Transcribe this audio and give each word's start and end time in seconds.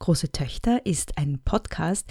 Große 0.00 0.32
Töchter 0.32 0.86
ist 0.86 1.18
ein 1.18 1.40
Podcast, 1.44 2.10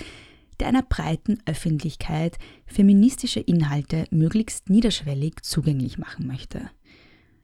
der 0.59 0.67
einer 0.67 0.83
breiten 0.83 1.39
Öffentlichkeit 1.47 2.37
feministische 2.67 3.39
Inhalte 3.39 4.05
möglichst 4.11 4.69
niederschwellig 4.69 5.41
zugänglich 5.41 5.97
machen 5.97 6.27
möchte. 6.27 6.69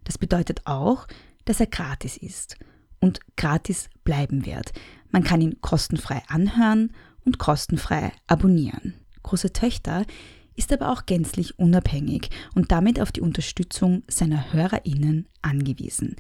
Das 0.04 0.20
bedeutet 0.20 0.62
auch, 0.66 1.08
dass 1.46 1.60
er 1.60 1.66
gratis 1.66 2.16
ist 2.16 2.58
und 3.00 3.22
gratis 3.36 3.90
bleiben 4.04 4.46
wird. 4.46 4.72
Man 5.10 5.24
kann 5.24 5.42
ihn 5.42 5.62
kostenfrei 5.62 6.22
anhören 6.28 6.94
und 7.26 7.40
kostenfrei 7.40 8.12
abonnieren. 8.28 8.94
Große 9.24 9.52
Töchter 9.52 10.06
ist 10.56 10.72
aber 10.72 10.92
auch 10.92 11.08
gänzlich 11.08 11.58
unabhängig 11.58 12.30
und 12.54 12.72
damit 12.72 13.02
auf 13.02 13.12
die 13.12 13.22
Unterstützung 13.22 14.04
seiner 14.08 14.54
Hörerinnen 14.54 15.28
angewiesen. 15.42 16.16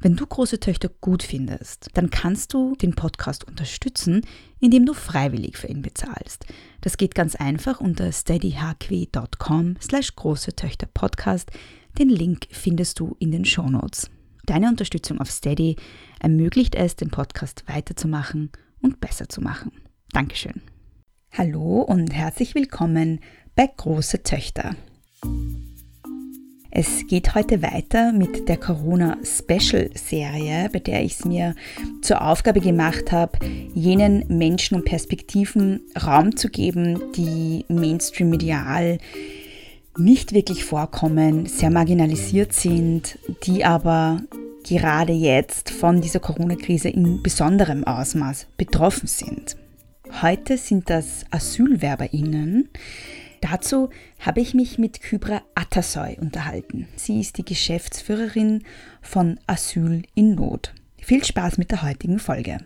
Wenn 0.00 0.14
du 0.14 0.26
große 0.26 0.60
Töchter 0.60 0.90
gut 1.00 1.24
findest, 1.24 1.88
dann 1.94 2.10
kannst 2.10 2.54
du 2.54 2.76
den 2.76 2.94
Podcast 2.94 3.42
unterstützen, 3.44 4.22
indem 4.60 4.86
du 4.86 4.94
freiwillig 4.94 5.56
für 5.56 5.66
ihn 5.66 5.82
bezahlst. 5.82 6.46
Das 6.80 6.96
geht 6.96 7.16
ganz 7.16 7.34
einfach 7.34 7.80
unter 7.80 8.12
steadyhq.com 8.12 9.76
slash 9.80 10.14
große 10.14 10.54
Töchter 10.54 10.86
Podcast. 10.86 11.50
Den 11.98 12.10
Link 12.10 12.46
findest 12.50 13.00
du 13.00 13.16
in 13.18 13.32
den 13.32 13.44
Shownotes. 13.44 14.08
Deine 14.46 14.68
Unterstützung 14.68 15.20
auf 15.20 15.30
Steady 15.30 15.74
ermöglicht 16.20 16.76
es, 16.76 16.94
den 16.94 17.10
Podcast 17.10 17.64
weiterzumachen 17.66 18.52
und 18.80 19.00
besser 19.00 19.28
zu 19.28 19.40
machen. 19.40 19.72
Dankeschön. 20.12 20.62
Hallo 21.32 21.82
und 21.82 22.14
herzlich 22.14 22.54
willkommen 22.54 23.18
bei 23.56 23.66
Große 23.66 24.22
Töchter. 24.22 24.76
Es 26.80 27.08
geht 27.08 27.34
heute 27.34 27.60
weiter 27.60 28.12
mit 28.12 28.48
der 28.48 28.56
Corona-Special-Serie, 28.56 30.70
bei 30.72 30.78
der 30.78 31.02
ich 31.02 31.14
es 31.14 31.24
mir 31.24 31.56
zur 32.02 32.22
Aufgabe 32.22 32.60
gemacht 32.60 33.10
habe, 33.10 33.36
jenen 33.74 34.24
Menschen 34.28 34.76
und 34.76 34.84
Perspektiven 34.84 35.80
Raum 36.00 36.36
zu 36.36 36.48
geben, 36.48 37.00
die 37.16 37.64
Mainstream-medial 37.66 38.98
nicht 39.96 40.32
wirklich 40.32 40.64
vorkommen, 40.64 41.46
sehr 41.46 41.70
marginalisiert 41.70 42.52
sind, 42.52 43.18
die 43.42 43.64
aber 43.64 44.22
gerade 44.62 45.12
jetzt 45.12 45.70
von 45.70 46.00
dieser 46.00 46.20
Corona-Krise 46.20 46.90
in 46.90 47.24
besonderem 47.24 47.82
Ausmaß 47.82 48.46
betroffen 48.56 49.08
sind. 49.08 49.56
Heute 50.22 50.56
sind 50.56 50.90
das 50.90 51.24
AsylwerberInnen. 51.32 52.68
Dazu 53.40 53.90
habe 54.20 54.40
ich 54.40 54.54
mich 54.54 54.78
mit 54.78 55.00
Kybra 55.00 55.42
Atasoy 55.54 56.16
unterhalten. 56.20 56.88
Sie 56.96 57.20
ist 57.20 57.38
die 57.38 57.44
Geschäftsführerin 57.44 58.64
von 59.00 59.38
Asyl 59.46 60.02
in 60.14 60.34
Not. 60.34 60.74
Viel 61.00 61.24
Spaß 61.24 61.58
mit 61.58 61.70
der 61.70 61.82
heutigen 61.82 62.18
Folge. 62.18 62.58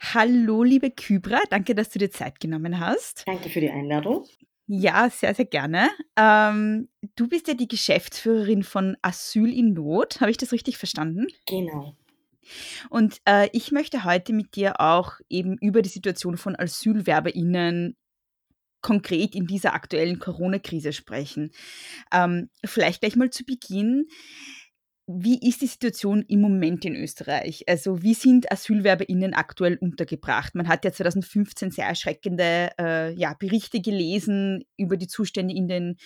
Hallo, 0.00 0.62
liebe 0.62 0.90
Kybra, 0.90 1.40
danke, 1.50 1.74
dass 1.74 1.90
du 1.90 1.98
dir 1.98 2.10
Zeit 2.10 2.40
genommen 2.40 2.80
hast. 2.80 3.24
Danke 3.26 3.50
für 3.50 3.60
die 3.60 3.70
Einladung. 3.70 4.24
Ja, 4.66 5.08
sehr, 5.10 5.34
sehr 5.34 5.44
gerne. 5.44 5.88
Ähm, 6.16 6.88
du 7.16 7.28
bist 7.28 7.48
ja 7.48 7.54
die 7.54 7.68
Geschäftsführerin 7.68 8.62
von 8.62 8.96
Asyl 9.02 9.52
in 9.52 9.72
Not. 9.72 10.20
Habe 10.20 10.30
ich 10.30 10.36
das 10.36 10.52
richtig 10.52 10.76
verstanden? 10.76 11.26
Genau. 11.46 11.94
Und 12.90 13.20
äh, 13.24 13.48
ich 13.52 13.72
möchte 13.72 14.04
heute 14.04 14.32
mit 14.32 14.56
dir 14.56 14.80
auch 14.80 15.14
eben 15.28 15.56
über 15.58 15.82
die 15.82 15.88
Situation 15.88 16.36
von 16.36 16.56
AsylwerberInnen 16.56 17.96
konkret 18.80 19.34
in 19.34 19.46
dieser 19.46 19.74
aktuellen 19.74 20.18
Corona-Krise 20.18 20.92
sprechen. 20.92 21.50
Ähm, 22.12 22.48
vielleicht 22.64 23.00
gleich 23.00 23.16
mal 23.16 23.30
zu 23.30 23.44
Beginn. 23.44 24.06
Wie 25.10 25.38
ist 25.40 25.62
die 25.62 25.66
Situation 25.66 26.22
im 26.28 26.42
Moment 26.42 26.84
in 26.84 26.94
Österreich? 26.94 27.64
Also 27.66 28.02
wie 28.02 28.12
sind 28.12 28.52
AsylwerberInnen 28.52 29.32
aktuell 29.32 29.78
untergebracht? 29.80 30.54
Man 30.54 30.68
hat 30.68 30.84
ja 30.84 30.92
2015 30.92 31.70
sehr 31.70 31.86
erschreckende 31.86 32.70
äh, 32.78 33.14
ja, 33.14 33.32
Berichte 33.32 33.80
gelesen 33.80 34.64
über 34.76 34.98
die 34.98 35.08
Zustände 35.08 35.54
in 35.54 35.66
den 35.66 35.96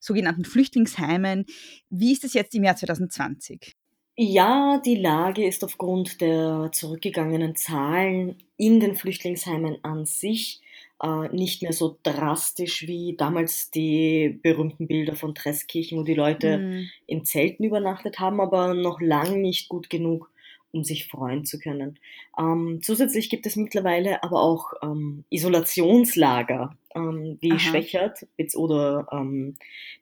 sogenannten 0.00 0.44
Flüchtlingsheimen. 0.44 1.46
Wie 1.88 2.12
ist 2.12 2.24
es 2.24 2.34
jetzt 2.34 2.52
im 2.56 2.64
Jahr 2.64 2.74
2020? 2.74 3.76
Ja, 4.20 4.82
die 4.84 4.96
Lage 4.96 5.46
ist 5.46 5.62
aufgrund 5.62 6.20
der 6.20 6.70
zurückgegangenen 6.72 7.54
Zahlen 7.54 8.34
in 8.56 8.80
den 8.80 8.96
Flüchtlingsheimen 8.96 9.78
an 9.84 10.06
sich 10.06 10.60
äh, 11.00 11.28
nicht 11.28 11.62
mehr 11.62 11.72
so 11.72 11.96
drastisch 12.02 12.84
wie 12.88 13.14
damals 13.16 13.70
die 13.70 14.40
berühmten 14.42 14.88
Bilder 14.88 15.14
von 15.14 15.36
Treskirchen, 15.36 16.00
wo 16.00 16.02
die 16.02 16.14
Leute 16.14 16.58
mhm. 16.58 16.90
in 17.06 17.24
Zelten 17.24 17.62
übernachtet 17.62 18.18
haben, 18.18 18.40
aber 18.40 18.74
noch 18.74 19.00
lang 19.00 19.40
nicht 19.40 19.68
gut 19.68 19.88
genug, 19.88 20.28
um 20.72 20.84
sich 20.84 21.06
freuen 21.06 21.44
zu 21.44 21.58
können. 21.58 21.98
Ähm, 22.38 22.80
zusätzlich 22.82 23.30
gibt 23.30 23.46
es 23.46 23.56
mittlerweile 23.56 24.22
aber 24.22 24.42
auch 24.42 24.72
ähm, 24.82 25.24
Isolationslager, 25.30 26.76
ähm, 26.94 27.38
wie 27.40 27.52
Aha. 27.52 27.58
Schwächert 27.58 28.26
oder 28.54 29.08
ähm, 29.12 29.56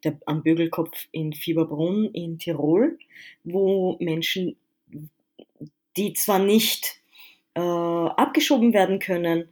der, 0.05 0.19
am 0.27 0.43
Bögelkopf 0.43 1.07
in 1.13 1.33
Fieberbrunn 1.33 2.07
in 2.07 2.39
Tirol, 2.39 2.99
wo 3.45 3.97
Menschen, 4.01 4.57
die 5.97 6.13
zwar 6.15 6.39
nicht 6.39 7.01
äh, 7.55 7.61
abgeschoben 7.61 8.73
werden 8.73 8.99
können, 8.99 9.49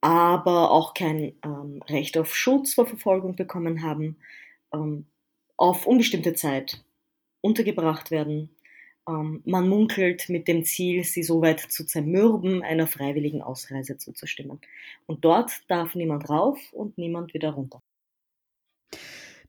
aber 0.00 0.72
auch 0.72 0.94
kein 0.94 1.32
ähm, 1.44 1.80
Recht 1.88 2.18
auf 2.18 2.34
Schutz 2.34 2.74
vor 2.74 2.86
Verfolgung 2.86 3.36
bekommen 3.36 3.82
haben, 3.82 4.16
ähm, 4.74 5.06
auf 5.56 5.86
unbestimmte 5.86 6.34
Zeit 6.34 6.84
untergebracht 7.40 8.10
werden. 8.10 8.50
Ähm, 9.08 9.42
man 9.44 9.68
munkelt 9.68 10.28
mit 10.28 10.48
dem 10.48 10.64
Ziel, 10.64 11.04
sie 11.04 11.22
so 11.22 11.42
weit 11.42 11.60
zu 11.60 11.84
zermürben, 11.84 12.62
einer 12.62 12.86
freiwilligen 12.86 13.42
Ausreise 13.42 13.98
zuzustimmen. 13.98 14.60
Und 15.06 15.24
dort 15.24 15.50
darf 15.68 15.94
niemand 15.94 16.28
rauf 16.28 16.58
und 16.72 16.98
niemand 16.98 17.34
wieder 17.34 17.50
runter. 17.50 17.82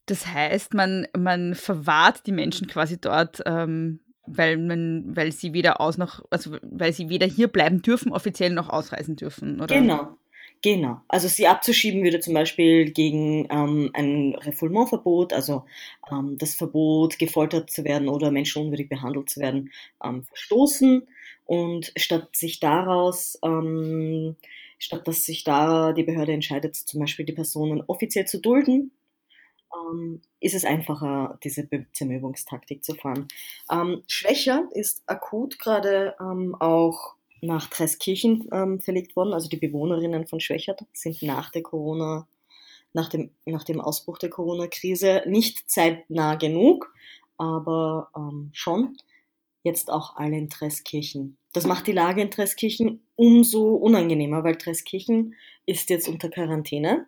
Das 0.05 0.27
heißt, 0.27 0.73
man, 0.73 1.07
man 1.17 1.55
verwahrt 1.55 2.25
die 2.27 2.31
Menschen 2.31 2.67
quasi 2.67 2.99
dort, 2.99 3.41
ähm, 3.45 4.01
weil, 4.25 4.57
man, 4.57 5.15
weil 5.15 5.31
sie 5.31 5.53
weder 5.53 5.79
aus 5.79 5.97
noch, 5.97 6.23
also 6.29 6.57
weil 6.61 6.91
sie 6.93 7.09
weder 7.09 7.27
hier 7.27 7.47
bleiben 7.47 7.81
dürfen, 7.81 8.11
offiziell 8.11 8.51
noch 8.51 8.69
ausreisen 8.69 9.15
dürfen, 9.15 9.61
oder? 9.61 9.75
Genau, 9.75 10.17
Genau. 10.63 11.01
Also 11.09 11.27
sie 11.27 11.45
abzuschieben 11.47 12.03
würde 12.03 12.21
zum 12.21 12.33
Beispiel 12.33 12.89
gegen 12.89 13.47
ähm, 13.51 13.91
ein 13.93 14.33
Refoulementverbot, 14.35 15.33
also 15.33 15.65
ähm, 16.09 16.37
das 16.37 16.55
Verbot, 16.55 17.19
gefoltert 17.19 17.69
zu 17.69 17.83
werden 17.83 18.07
oder 18.07 18.31
menschenunwürdig 18.31 18.87
behandelt 18.87 19.29
zu 19.29 19.41
werden, 19.41 19.71
ähm, 20.01 20.23
verstoßen. 20.23 21.05
Und 21.45 21.91
statt 21.97 22.33
sich 22.37 22.61
daraus, 22.61 23.37
ähm, 23.43 24.37
statt 24.79 25.05
dass 25.05 25.25
sich 25.25 25.43
da 25.43 25.91
die 25.91 26.03
Behörde 26.03 26.31
entscheidet, 26.31 26.77
zum 26.77 27.01
Beispiel 27.01 27.25
die 27.25 27.33
Personen 27.33 27.83
offiziell 27.87 28.25
zu 28.25 28.39
dulden, 28.39 28.91
ähm, 29.75 30.21
ist 30.39 30.55
es 30.55 30.63
einfacher, 30.63 31.39
diese 31.43 31.67
Zermürbungstaktik 31.91 32.85
zu 32.85 32.95
fahren. 32.95 33.27
Ähm, 33.69 34.03
schwächer 34.07 34.69
ist 34.73 35.03
akut 35.07 35.59
gerade 35.59 36.15
ähm, 36.21 36.55
auch 36.59 37.15
nach 37.43 37.69
Treskirchen 37.69 38.47
ähm, 38.51 38.79
verlegt 38.79 39.15
worden. 39.15 39.33
Also 39.33 39.49
die 39.49 39.57
Bewohnerinnen 39.57 40.25
von 40.27 40.39
Schwächert 40.39 40.81
sind 40.93 41.21
nach 41.21 41.51
der 41.51 41.61
Corona, 41.61 42.27
nach 42.93 43.09
dem, 43.09 43.31
nach 43.45 43.63
dem 43.63 43.81
Ausbruch 43.81 44.17
der 44.17 44.29
Corona-Krise 44.29 45.23
nicht 45.25 45.69
zeitnah 45.69 46.35
genug, 46.35 46.93
aber 47.37 48.09
ähm, 48.15 48.49
schon 48.53 48.97
jetzt 49.63 49.91
auch 49.91 50.15
alle 50.15 50.37
in 50.37 50.49
Treskirchen. 50.49 51.37
Das 51.53 51.65
macht 51.65 51.87
die 51.87 51.93
Lage 51.93 52.21
in 52.21 52.31
Treskirchen 52.31 53.01
umso 53.15 53.75
unangenehmer, 53.75 54.43
weil 54.43 54.57
Treskirchen 54.57 55.35
ist 55.65 55.89
jetzt 55.89 56.07
unter 56.07 56.29
Quarantäne. 56.29 57.07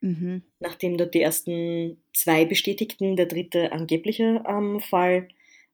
Mhm. 0.00 0.42
Nachdem 0.60 0.98
dort 0.98 1.14
die 1.14 1.22
ersten 1.22 2.02
zwei 2.12 2.44
bestätigten, 2.44 3.16
der 3.16 3.26
dritte 3.26 3.72
angebliche 3.72 4.44
ähm, 4.46 4.80
Fall 4.80 5.28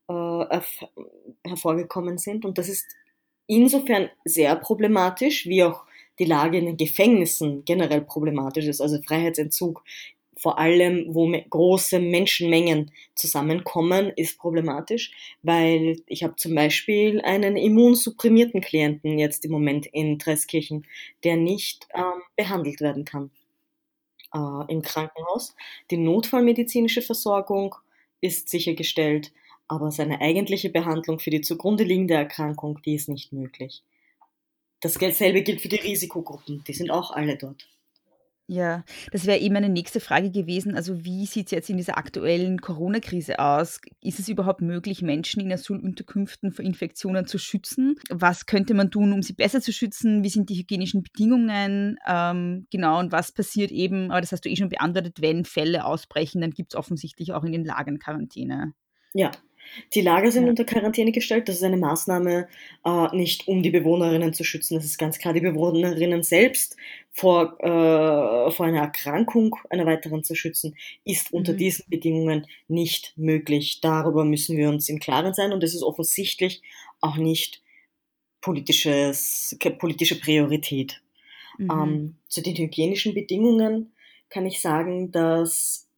äh, 0.09 0.61
hervorgekommen 1.45 2.19
sind. 2.19 2.45
Und 2.45 2.59
das 2.59 2.69
ist 2.69 2.87
insofern 3.51 4.09
sehr 4.25 4.55
problematisch, 4.57 5.47
wie 5.47 5.65
auch 5.65 5.85
die 6.19 6.25
Lage 6.25 6.59
in 6.59 6.67
den 6.67 6.77
Gefängnissen 6.77 7.65
generell 7.65 8.03
problematisch 8.03 8.67
ist, 8.67 8.81
also 8.81 9.01
Freiheitsentzug. 9.03 9.83
Vor 10.37 10.59
allem, 10.59 11.07
wo 11.11 11.31
große 11.51 11.99
Menschenmengen 11.99 12.93
zusammenkommen, 13.15 14.11
ist 14.17 14.39
problematisch, 14.39 15.13
weil 15.43 16.03
ich 16.07 16.23
habe 16.23 16.37
zum 16.37 16.55
Beispiel 16.55 17.21
einen 17.23 17.57
immunsupprimierten 17.57 18.63
Klienten 18.63 19.19
jetzt 19.19 19.45
im 19.45 19.51
Moment 19.51 19.87
in 19.87 20.19
Treskirchen, 20.19 20.87
der 21.25 21.37
nicht 21.37 21.89
ähm, 21.95 22.23
behandelt 22.37 22.81
werden 22.81 23.05
kann 23.05 23.31
äh, 24.35 24.73
im 24.73 24.81
Krankenhaus. 24.81 25.55
Die 25.91 25.99
notfallmedizinische 25.99 27.03
Versorgung 27.03 27.75
ist 28.23 28.49
sichergestellt, 28.49 29.33
aber 29.71 29.93
seine 29.93 30.21
eigentliche 30.21 30.69
Behandlung 30.69 31.21
für 31.21 31.31
die 31.31 31.43
zugrunde 31.43 31.85
liegende 31.85 32.15
Erkrankung, 32.15 32.81
die 32.85 32.95
ist 32.95 33.09
nicht 33.09 33.33
möglich. 33.33 33.85
Dasselbe 34.81 35.43
gilt 35.43 35.61
für 35.61 35.69
die 35.69 35.77
Risikogruppen, 35.77 36.65
die 36.67 36.73
sind 36.73 36.91
auch 36.91 37.13
alle 37.13 37.37
dort. 37.37 37.69
Ja, 38.49 38.85
das 39.13 39.27
wäre 39.27 39.39
eben 39.39 39.55
meine 39.55 39.69
nächste 39.69 40.01
Frage 40.01 40.33
gewesen. 40.33 40.75
Also 40.75 41.05
wie 41.05 41.25
sieht 41.25 41.47
es 41.47 41.53
jetzt 41.53 41.71
in 41.71 41.77
dieser 41.77 41.97
aktuellen 41.99 42.61
Corona-Krise 42.61 43.39
aus? 43.39 43.81
Ist 44.03 44.19
es 44.19 44.29
überhaupt 44.29 44.61
möglich, 44.61 45.03
Menschen 45.03 45.41
in 45.41 45.53
Asylunterkünften 45.53 46.51
vor 46.51 46.65
Infektionen 46.65 47.29
zu 47.29 47.39
schützen? 47.39 47.95
Was 48.11 48.47
könnte 48.47 48.75
man 48.75 48.91
tun, 48.91 49.13
um 49.13 49.23
sie 49.23 49.35
besser 49.35 49.61
zu 49.61 49.73
schützen? 49.73 50.25
Wie 50.25 50.31
sind 50.31 50.51
die 50.51 50.57
hygienischen 50.57 51.05
Bedingungen? 51.05 51.97
Ähm, 52.09 52.67
genau, 52.73 52.99
und 52.99 53.13
was 53.13 53.31
passiert 53.31 53.71
eben, 53.71 54.11
aber 54.11 54.21
das 54.21 54.33
hast 54.33 54.45
du 54.45 54.49
eh 54.49 54.57
schon 54.57 54.69
beantwortet, 54.69 55.21
wenn 55.21 55.45
Fälle 55.45 55.85
ausbrechen, 55.85 56.41
dann 56.41 56.51
gibt 56.51 56.73
es 56.73 56.77
offensichtlich 56.77 57.33
auch 57.33 57.45
in 57.45 57.53
den 57.53 57.65
Lagern 57.65 58.01
Quarantäne. 58.01 58.73
Ja, 59.15 59.31
die 59.95 60.01
Lager 60.01 60.31
sind 60.31 60.45
ja. 60.45 60.51
unter 60.51 60.65
Quarantäne 60.65 61.13
gestellt. 61.13 61.49
Das 61.49 61.57
ist 61.57 61.63
eine 61.63 61.77
Maßnahme, 61.77 62.49
äh, 62.85 63.17
nicht 63.17 63.49
um 63.49 63.63
die 63.63 63.71
Bewohnerinnen 63.71 64.33
zu 64.33 64.45
schützen. 64.45 64.75
Das 64.75 64.85
ist 64.85 64.99
ganz 64.99 65.19
klar 65.19 65.33
die 65.33 65.41
Bewohnerinnen 65.41 66.23
selbst 66.23 66.77
vor, 67.11 67.59
äh, 67.61 68.51
vor 68.51 68.67
einer 68.67 68.81
Erkrankung 68.81 69.57
einer 69.69 69.87
weiteren 69.87 70.25
zu 70.25 70.35
schützen, 70.35 70.77
ist 71.05 71.33
unter 71.33 71.53
mhm. 71.53 71.59
diesen 71.59 71.85
Bedingungen 71.89 72.47
nicht 72.69 73.13
möglich. 73.17 73.81
Darüber 73.81 74.25
müssen 74.25 74.57
wir 74.57 74.69
uns 74.69 74.89
im 74.89 74.99
Klaren 74.99 75.35
sein 75.35 75.53
und 75.53 75.63
es 75.63 75.75
ist 75.75 75.83
offensichtlich 75.83 76.63
auch 77.01 77.17
nicht 77.17 77.63
politisches, 78.41 79.57
politische 79.79 80.19
Priorität. 80.19 81.03
Mhm. 81.59 81.71
Ähm, 81.71 82.17
zu 82.29 82.43
den 82.43 82.57
hygienischen 82.57 83.15
Bedingungen 83.15 83.93
kann 84.29 84.47
ich 84.47 84.61
sagen, 84.61 85.11
dass 85.11 85.90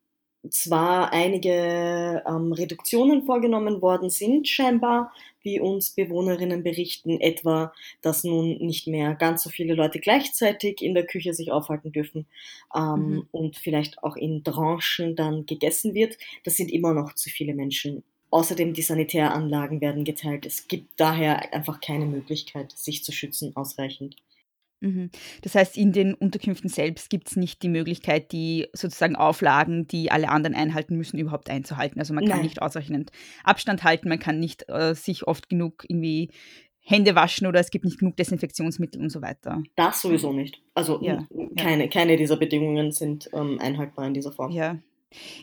zwar 0.51 1.13
einige 1.13 2.23
ähm, 2.27 2.53
Reduktionen 2.53 3.25
vorgenommen 3.25 3.81
worden 3.81 4.11
sind, 4.11 4.49
scheinbar, 4.49 5.13
wie 5.43 5.61
uns 5.61 5.91
Bewohnerinnen 5.91 6.63
berichten, 6.63 7.21
etwa, 7.21 7.73
dass 8.01 8.25
nun 8.25 8.59
nicht 8.59 8.87
mehr 8.87 9.15
ganz 9.15 9.43
so 9.43 9.51
viele 9.51 9.75
Leute 9.75 10.01
gleichzeitig 10.01 10.83
in 10.83 10.95
der 10.95 11.07
Küche 11.07 11.35
sich 11.35 11.53
aufhalten 11.53 11.93
dürfen 11.93 12.27
ähm, 12.75 12.95
mhm. 12.95 13.29
und 13.31 13.57
vielleicht 13.57 14.03
auch 14.03 14.17
in 14.17 14.43
Tranchen 14.45 15.17
dann 15.17 15.47
gegessen 15.47 15.95
wird. 15.95 16.19
Das 16.45 16.57
sind 16.57 16.71
immer 16.71 16.93
noch 16.95 17.15
zu 17.15 17.31
viele 17.31 17.55
Menschen. 17.55 18.03
Außerdem 18.31 18.73
die 18.73 18.83
Sanitäranlagen 18.83 19.81
werden 19.81 20.05
geteilt. 20.05 20.47
Es 20.47 20.67
gibt 20.67 20.89
daher 20.97 21.53
einfach 21.53 21.81
keine 21.81 22.07
Möglichkeit, 22.07 22.73
sich 22.73 23.05
zu 23.05 23.13
schützen 23.13 23.55
ausreichend. 23.57 24.17
Mhm. 24.83 25.11
Das 25.43 25.55
heißt, 25.55 25.79
in 25.79 25.93
den 25.93 26.15
Unterkünften 26.15 26.69
selbst 26.69 27.09
gibt 27.09 27.29
es 27.29 27.37
nicht 27.37 27.63
die 27.63 27.69
Möglichkeit, 27.69 28.33
die 28.33 28.69
sozusagen 28.73 29.17
Auflagen, 29.17 29.87
die 29.87 30.11
alle 30.11 30.29
anderen 30.29 30.57
einhalten 30.57 30.97
müssen, 30.97 31.19
überhaupt 31.19 31.49
einzuhalten. 31.49 32.01
Also 32.01 32.13
man 32.13 32.25
kann 32.25 32.39
Nein. 32.39 32.47
nicht 32.47 32.61
ausreichend 32.61 33.13
Abstand 33.45 33.85
halten, 33.85 34.09
man 34.09 34.19
kann 34.19 34.41
nicht 34.41 34.69
äh, 34.69 34.95
sich 34.95 35.27
oft 35.27 35.49
genug 35.49 35.85
irgendwie 35.89 36.31
Hände 36.85 37.15
waschen 37.15 37.47
oder 37.47 37.61
es 37.61 37.71
gibt 37.71 37.85
nicht 37.85 38.01
genug 38.01 38.17
Desinfektionsmittel 38.17 39.01
und 39.01 39.11
so 39.11 39.23
weiter. 39.23 39.63
Das 39.77 40.03
sowieso 40.03 40.33
nicht. 40.33 40.61
Also 40.75 41.01
ja, 41.01 41.27
keine, 41.57 41.85
ja. 41.85 41.91
keine 41.91 42.17
dieser 42.17 42.37
Bedingungen 42.37 42.91
sind 42.91 43.31
ähm, 43.33 43.59
einhaltbar 43.61 44.07
in 44.09 44.15
dieser 44.15 44.33
Form. 44.33 44.51
Ja, 44.51 44.79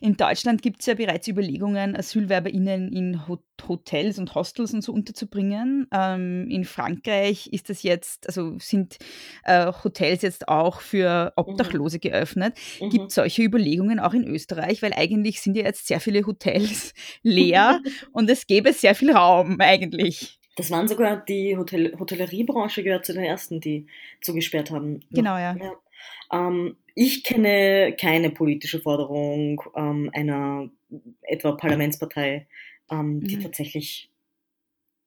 in 0.01 0.18
Deutschland 0.18 0.62
gibt 0.62 0.81
es 0.81 0.86
ja 0.86 0.94
bereits 0.94 1.27
Überlegungen, 1.27 1.95
AsylwerberInnen 1.95 2.92
in 2.92 3.27
Hotels 3.68 4.19
und 4.19 4.36
Hostels 4.36 4.74
und 4.74 4.83
so 4.83 4.94
unterzubringen. 4.94 5.88
Ähm, 5.94 6.48
in 6.50 6.63
Frankreich 6.66 7.48
ist 7.51 7.69
das 7.69 7.83
jetzt, 7.83 8.27
also 8.27 8.57
sind 8.60 8.98
äh, 9.44 9.71
Hotels 9.83 10.21
jetzt 10.21 10.48
auch 10.48 10.81
für 10.81 11.33
Obdachlose 11.36 11.98
mhm. 11.98 12.01
geöffnet. 12.01 12.57
Mhm. 12.80 12.89
Gibt 12.89 13.07
es 13.07 13.16
solche 13.16 13.44
Überlegungen 13.44 14.00
auch 14.00 14.13
in 14.13 14.27
Österreich? 14.27 14.81
Weil 14.81 14.94
eigentlich 14.94 15.42
sind 15.42 15.56
ja 15.56 15.63
jetzt 15.63 15.88
sehr 15.88 16.00
viele 16.00 16.25
Hotels 16.25 16.94
leer 17.24 17.81
und 18.13 18.30
es 18.30 18.48
gäbe 18.48 18.74
sehr 18.74 18.95
viel 18.95 19.12
Raum 19.12 19.57
eigentlich. 19.60 20.39
Das 20.56 20.72
waren 20.72 20.89
sogar 20.89 21.24
die 21.24 21.56
Hotel 21.56 21.98
Hotelleriebranche 21.98 22.83
gehört 22.83 23.06
zu 23.06 23.13
den 23.13 23.24
ersten, 23.24 23.62
die 23.62 23.88
zugesperrt 24.19 24.72
haben. 24.72 25.00
Genau, 25.10 25.38
ja. 25.38 25.56
ja. 25.56 25.72
Ähm, 26.33 26.75
ich 27.01 27.24
kenne 27.24 27.96
keine 27.98 28.30
politische 28.30 28.81
Forderung 28.81 29.62
ähm, 29.74 30.10
einer 30.13 30.69
etwa 31.22 31.54
Parlamentspartei, 31.54 32.46
ähm, 32.92 33.22
die 33.25 33.38
mhm. 33.38 33.44
tatsächlich 33.44 34.10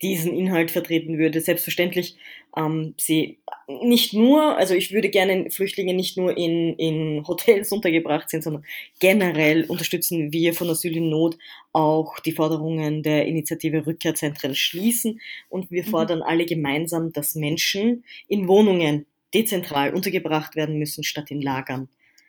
diesen 0.01 0.33
Inhalt 0.35 0.71
vertreten 0.71 1.19
würde. 1.19 1.43
Selbstverständlich 1.43 2.17
ähm, 2.57 2.95
sie 2.97 3.41
nicht 3.69 4.15
nur, 4.15 4.57
also 4.57 4.75
ich 4.75 4.91
würde 4.93 5.11
gerne 5.11 5.51
Flüchtlinge 5.51 5.93
nicht 5.93 6.17
nur 6.17 6.35
in, 6.35 6.75
in 6.77 7.29
Hotels 7.29 7.71
untergebracht 7.73 8.31
sind, 8.31 8.43
sondern 8.43 8.65
generell 8.99 9.65
unterstützen 9.65 10.33
wir 10.33 10.55
von 10.55 10.71
Asyl 10.71 10.97
in 10.97 11.11
Not 11.11 11.37
auch 11.75 12.21
die 12.21 12.33
Forderungen 12.33 13.03
der 13.03 13.27
Initiative 13.27 13.87
Rückkehrzentren 13.87 14.55
schließen 14.55 15.21
und 15.51 15.71
wir 15.71 15.83
mhm. 15.83 15.89
fordern 15.89 16.23
alle 16.23 16.47
gemeinsam, 16.47 17.13
dass 17.13 17.35
Menschen 17.35 18.03
in 18.29 18.49
Wohnungen 18.49 19.05
dezentral 19.35 19.95
untergebracht 19.95 20.57
werden 20.57 20.79
müssen 20.79 21.05
statt 21.05 21.31
in 21.31 21.41
Lagern. 21.41 21.89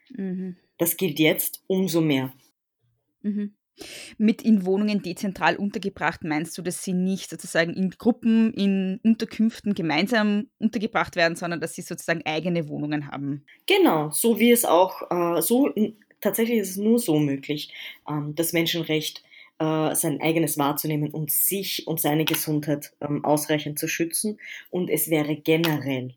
Mhm. 0.09 0.57
Das 0.77 0.97
gilt 0.97 1.19
jetzt 1.19 1.63
umso 1.67 2.01
mehr. 2.01 2.33
Mhm. 3.21 3.53
Mit 4.17 4.43
in 4.43 4.65
Wohnungen 4.65 5.01
dezentral 5.01 5.55
untergebracht 5.55 6.23
meinst 6.23 6.57
du, 6.57 6.61
dass 6.61 6.83
sie 6.83 6.93
nicht 6.93 7.29
sozusagen 7.29 7.73
in 7.73 7.89
Gruppen, 7.89 8.53
in 8.53 8.99
Unterkünften 9.03 9.73
gemeinsam 9.73 10.47
untergebracht 10.59 11.15
werden, 11.15 11.35
sondern 11.35 11.59
dass 11.59 11.73
sie 11.73 11.81
sozusagen 11.81 12.21
eigene 12.25 12.69
Wohnungen 12.69 13.07
haben? 13.07 13.45
Genau, 13.65 14.11
so 14.11 14.39
wie 14.39 14.51
es 14.51 14.63
auch, 14.63 15.09
äh, 15.09 15.41
so 15.41 15.73
tatsächlich 16.21 16.59
ist 16.59 16.71
es 16.71 16.77
nur 16.77 16.99
so 16.99 17.17
möglich, 17.17 17.73
ähm, 18.07 18.35
das 18.35 18.53
Menschenrecht 18.53 19.23
äh, 19.59 19.95
sein 19.95 20.21
eigenes 20.21 20.57
wahrzunehmen 20.57 21.11
und 21.11 21.31
sich 21.31 21.87
und 21.87 21.99
seine 21.99 22.25
Gesundheit 22.25 22.93
ähm, 23.01 23.25
ausreichend 23.25 23.79
zu 23.79 23.87
schützen. 23.87 24.39
Und 24.69 24.89
es 24.89 25.09
wäre 25.09 25.35
generell 25.35 26.13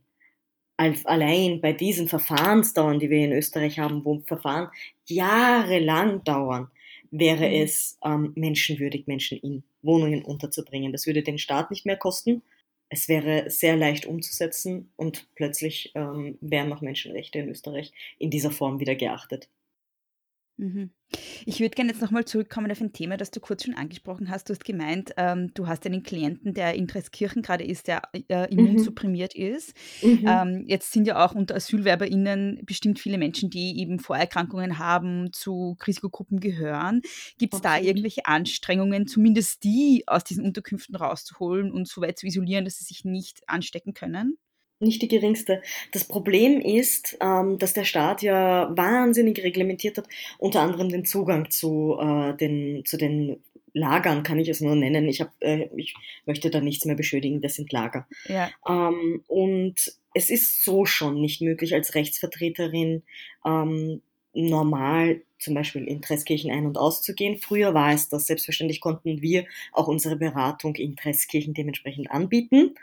allein 0.77 1.61
bei 1.61 1.73
diesen 1.73 2.09
Verfahrensdauern, 2.09 2.99
die 2.99 3.11
wir 3.11 3.25
in 3.25 3.33
Österreich 3.33 3.79
haben, 3.79 4.05
wo 4.05 4.21
Verfahren 4.27 4.69
jahrelang 5.07 6.23
dauern, 6.25 6.71
wäre 7.11 7.49
mhm. 7.49 7.55
es 7.55 7.99
ähm, 8.05 8.33
menschenwürdig, 8.35 9.07
Menschen 9.07 9.39
in 9.39 9.63
Wohnungen 9.83 10.25
unterzubringen. 10.25 10.93
Das 10.93 11.07
würde 11.07 11.23
den 11.23 11.39
Staat 11.39 11.71
nicht 11.71 11.87
mehr 11.87 11.97
kosten. 11.97 12.43
Es 12.89 13.09
wäre 13.09 13.51
sehr 13.51 13.77
leicht 13.77 14.07
umzusetzen 14.07 14.93
und 14.97 15.29
plötzlich 15.35 15.93
ähm, 15.95 16.39
wären 16.41 16.69
noch 16.69 16.83
Menschenrechte 16.83 17.39
in 17.39 17.49
Österreich 17.49 17.93
in 18.19 18.31
dieser 18.31 18.51
Form 18.51 18.79
wieder 18.79 18.95
geachtet. 18.95 19.49
Mhm. 20.59 20.91
Ich 21.45 21.61
würde 21.61 21.75
gerne 21.75 21.93
jetzt 21.93 22.03
nochmal 22.03 22.25
zurückkommen 22.25 22.71
auf 22.71 22.81
ein 22.81 22.93
Thema, 22.93 23.17
das 23.17 23.31
du 23.31 23.41
kurz 23.41 23.65
schon 23.65 23.75
angesprochen 23.75 24.29
hast. 24.31 24.49
Du 24.49 24.55
hast 24.55 24.65
gemeint, 24.65 25.13
ähm, 25.17 25.53
du 25.55 25.67
hast 25.67 25.87
einen 25.87 26.03
Klienten, 26.03 26.53
der 26.53 26.75
in 26.75 26.89
Treskirchen 26.89 27.43
gerade 27.43 27.65
ist, 27.65 27.87
der 27.87 28.03
äh, 28.29 28.53
immunsupprimiert 28.53 29.37
mhm. 29.37 29.45
ist. 29.45 29.75
Mhm. 30.03 30.25
Ähm, 30.27 30.65
jetzt 30.67 30.93
sind 30.93 31.07
ja 31.07 31.25
auch 31.25 31.35
unter 31.35 31.55
AsylwerberInnen 31.55 32.63
bestimmt 32.65 32.99
viele 32.99 33.19
Menschen, 33.19 33.51
die 33.51 33.79
eben 33.79 34.01
Vorerkrankungen 34.01 34.79
haben, 34.79 35.33
zu 35.33 35.77
Risikogruppen 35.87 36.41
gehören. 36.41 37.03
Gibt 37.39 37.55
es 37.55 37.61
da 37.61 37.79
irgendwelche 37.79 38.27
Anstrengungen, 38.27 39.07
zumindest 39.07 39.63
die 39.63 40.05
aus 40.07 40.25
diesen 40.25 40.45
Unterkünften 40.45 40.97
rauszuholen 40.97 41.71
und 41.71 41.87
so 41.87 42.01
weit 42.01 42.19
zu 42.19 42.27
isolieren, 42.27 42.65
dass 42.65 42.79
sie 42.79 42.85
sich 42.85 43.05
nicht 43.05 43.43
anstecken 43.47 43.95
können? 43.95 44.39
Nicht 44.79 45.01
die 45.01 45.09
geringste. 45.09 45.63
Das 45.93 46.05
Problem 46.05 46.61
ist, 46.61 47.17
ähm, 47.23 47.59
dass 47.59 47.73
der 47.73 47.85
Staat 47.85 48.23
ja 48.23 48.71
wahnsinnig 48.77 49.43
reglementiert 49.43 49.97
hat, 49.97 50.07
unter 50.39 50.61
anderem 50.61 50.91
den 50.91 51.05
Zugang 51.05 51.51
zu, 51.51 51.97
äh, 51.99 52.37
den, 52.37 52.85
zu 52.85 52.99
den 52.99 53.43
Lagern, 53.73 54.23
kann 54.23 54.39
ich 54.39 54.49
es 54.49 54.61
nur 54.61 54.75
nennen. 54.75 55.09
Ich, 55.09 55.21
hab, 55.21 55.33
äh, 55.41 55.69
ich 55.77 55.95
möchte 56.25 56.51
da 56.51 56.61
nichts 56.61 56.85
mehr 56.85 56.97
beschönigen, 56.97 57.41
das 57.41 57.55
sind 57.55 57.73
Lager. 57.73 58.07
Ja. 58.27 58.51
Ähm, 58.69 59.23
und 59.27 59.75
es 60.15 60.31
ist 60.31 60.65
so 60.65 60.87
schon 60.87 61.21
nicht 61.21 61.43
möglich, 61.43 61.75
als 61.75 61.95
Rechtsvertreterin 61.95 63.03
ähm, 63.45 64.01
normal 64.37 65.23
zum 65.39 65.55
Beispiel 65.55 65.85
in 65.85 66.01
Treskirchen 66.01 66.51
ein- 66.51 66.67
und 66.67 66.79
auszugehen. 66.79 67.37
Früher 67.37 67.75
war 67.75 67.93
es 67.93 68.09
das. 68.09 68.27
Selbstverständlich 68.27 68.81
konnten 68.81 69.21
wir 69.23 69.45
auch 69.73 69.87
unsere 69.87 70.17
Beratung 70.17 70.75
in 70.77 70.97
Treskirchen 70.97 71.55
dementsprechend 71.55 72.11
anbieten. 72.11 72.75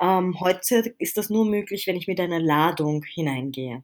Ähm, 0.00 0.40
heute 0.40 0.94
ist 0.98 1.16
das 1.16 1.30
nur 1.30 1.44
möglich, 1.44 1.86
wenn 1.86 1.96
ich 1.96 2.08
mit 2.08 2.20
einer 2.20 2.40
Ladung 2.40 3.04
hineingehe. 3.04 3.82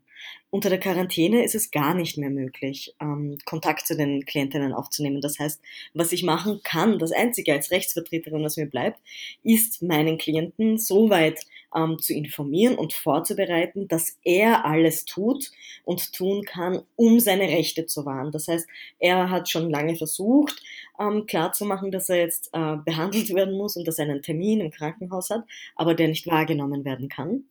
Unter 0.50 0.70
der 0.70 0.78
Quarantäne 0.78 1.44
ist 1.44 1.54
es 1.54 1.70
gar 1.70 1.94
nicht 1.94 2.16
mehr 2.16 2.30
möglich, 2.30 2.94
ähm, 3.00 3.38
Kontakt 3.44 3.86
zu 3.86 3.96
den 3.96 4.24
Klientinnen 4.24 4.72
aufzunehmen. 4.72 5.20
Das 5.20 5.38
heißt, 5.38 5.60
was 5.94 6.12
ich 6.12 6.22
machen 6.22 6.60
kann, 6.62 6.98
das 6.98 7.12
Einzige 7.12 7.52
als 7.52 7.70
Rechtsvertreterin, 7.70 8.42
was 8.42 8.56
mir 8.56 8.66
bleibt, 8.66 9.00
ist 9.42 9.82
meinen 9.82 10.16
Klienten 10.16 10.78
so 10.78 11.10
weit 11.10 11.44
ähm, 11.74 11.98
zu 11.98 12.14
informieren 12.14 12.76
und 12.76 12.92
vorzubereiten, 12.92 13.88
dass 13.88 14.18
er 14.22 14.64
alles 14.64 15.04
tut 15.04 15.50
und 15.84 16.12
tun 16.12 16.44
kann, 16.44 16.82
um 16.96 17.20
seine 17.20 17.44
Rechte 17.44 17.86
zu 17.86 18.06
wahren. 18.06 18.32
Das 18.32 18.48
heißt, 18.48 18.68
er 18.98 19.30
hat 19.30 19.48
schon 19.48 19.70
lange 19.70 19.96
versucht, 19.96 20.62
ähm, 20.98 21.26
klarzumachen, 21.26 21.90
dass 21.90 22.08
er 22.08 22.18
jetzt 22.18 22.50
äh, 22.52 22.76
behandelt 22.76 23.30
werden 23.34 23.56
muss 23.56 23.76
und 23.76 23.86
dass 23.86 23.98
er 23.98 24.06
einen 24.06 24.22
Termin 24.22 24.60
im 24.60 24.70
Krankenhaus 24.70 25.30
hat, 25.30 25.44
aber 25.76 25.94
der 25.94 26.08
nicht 26.08 26.26
wahrgenommen 26.26 26.84
werden 26.84 27.08
kann. 27.08 27.44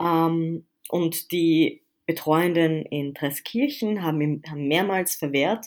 Ähm, 0.00 0.66
und 0.88 1.32
die 1.32 1.80
Betreuenden 2.04 2.84
in 2.86 3.14
Treskirchen 3.14 4.02
haben 4.02 4.20
ihm 4.20 4.42
haben 4.46 4.66
mehrmals 4.66 5.14
verwehrt 5.14 5.66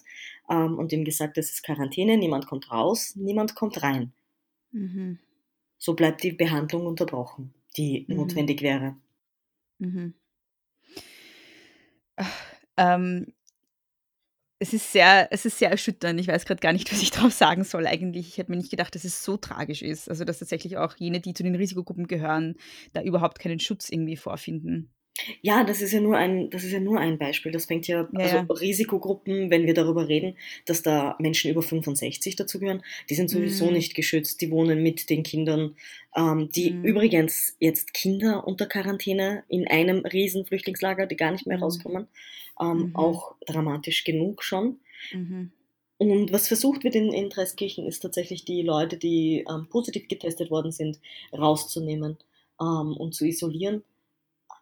ähm, 0.49 0.77
und 0.77 0.91
ihm 0.91 1.05
gesagt, 1.05 1.37
das 1.37 1.49
ist 1.49 1.63
Quarantäne, 1.63 2.17
niemand 2.17 2.45
kommt 2.45 2.71
raus, 2.71 3.15
niemand 3.15 3.55
kommt 3.55 3.81
rein. 3.81 4.11
Mhm. 4.71 5.17
So 5.77 5.93
bleibt 5.93 6.23
die 6.23 6.33
Behandlung 6.33 6.85
unterbrochen 6.85 7.54
die 7.77 8.05
mhm. 8.07 8.15
notwendig 8.15 8.61
wäre. 8.61 8.95
Mhm. 9.79 10.13
Ähm, 12.77 13.33
es 14.59 14.73
ist 14.73 14.91
sehr, 14.91 15.27
es 15.31 15.45
ist 15.45 15.59
sehr 15.59 15.69
erschütternd. 15.69 16.19
Ich 16.19 16.27
weiß 16.27 16.45
gerade 16.45 16.61
gar 16.61 16.73
nicht, 16.73 16.89
was 16.91 17.01
ich 17.01 17.11
darauf 17.11 17.33
sagen 17.33 17.63
soll 17.63 17.87
eigentlich. 17.87 18.27
Ich 18.27 18.37
hätte 18.37 18.51
mir 18.51 18.57
nicht 18.57 18.71
gedacht, 18.71 18.95
dass 18.95 19.03
es 19.03 19.23
so 19.23 19.37
tragisch 19.37 19.81
ist. 19.81 20.09
Also 20.09 20.23
dass 20.23 20.39
tatsächlich 20.39 20.77
auch 20.77 20.95
jene, 20.97 21.19
die 21.19 21.33
zu 21.33 21.43
den 21.43 21.55
Risikogruppen 21.55 22.07
gehören, 22.07 22.55
da 22.93 23.01
überhaupt 23.01 23.39
keinen 23.39 23.59
Schutz 23.59 23.89
irgendwie 23.89 24.17
vorfinden. 24.17 24.91
Ja, 25.41 25.63
das 25.63 25.81
ist 25.81 25.93
ja 25.93 26.01
nur 26.01 26.17
ein, 26.17 26.49
das 26.49 26.63
ist 26.65 26.71
ja 26.73 26.79
nur 26.79 26.99
ein 26.99 27.17
Beispiel. 27.17 27.51
Das 27.51 27.65
fängt 27.65 27.87
ja, 27.87 28.09
Ja, 28.11 28.21
also 28.21 28.39
ja. 28.39 28.49
Risikogruppen, 28.49 29.49
wenn 29.49 29.65
wir 29.65 29.73
darüber 29.73 30.09
reden, 30.09 30.35
dass 30.65 30.81
da 30.81 31.15
Menschen 31.19 31.49
über 31.51 31.61
65 31.61 32.35
dazugehören, 32.35 32.83
die 33.09 33.15
sind 33.15 33.29
sowieso 33.29 33.71
Mhm. 33.71 33.71
nicht 33.71 33.95
geschützt. 33.95 34.41
Die 34.41 34.51
wohnen 34.51 34.83
mit 34.83 35.09
den 35.09 35.23
Kindern, 35.23 35.75
ähm, 36.15 36.49
die 36.53 36.79
Mhm. 36.79 36.81
übrigens 36.81 37.55
jetzt 37.59 37.93
Kinder 37.93 38.45
unter 38.45 38.65
Quarantäne 38.65 39.43
in 39.47 39.67
einem 39.67 39.99
riesen 40.05 40.45
Flüchtlingslager, 40.45 41.05
die 41.07 41.15
gar 41.15 41.31
nicht 41.31 41.47
mehr 41.47 41.59
Mhm. 41.59 41.63
rauskommen, 41.63 42.07
ähm, 42.59 42.89
Mhm. 42.89 42.93
auch 42.93 43.35
dramatisch 43.45 44.03
genug 44.03 44.43
schon. 44.43 44.79
Mhm. 45.11 45.51
Und 45.97 46.31
was 46.33 46.47
versucht 46.49 46.83
wird 46.83 46.95
in, 46.95 47.13
in 47.13 47.29
Treskirchen 47.29 47.85
ist 47.87 47.99
tatsächlich 48.01 48.43
die 48.45 48.61
Leute, 48.63 48.97
die 48.97 49.45
ähm, 49.49 49.67
positiv 49.69 50.07
getestet 50.09 50.51
worden 50.51 50.71
sind, 50.71 50.99
rauszunehmen 51.33 52.17
ähm, 52.59 52.97
und 52.97 53.13
zu 53.15 53.25
isolieren. 53.25 53.83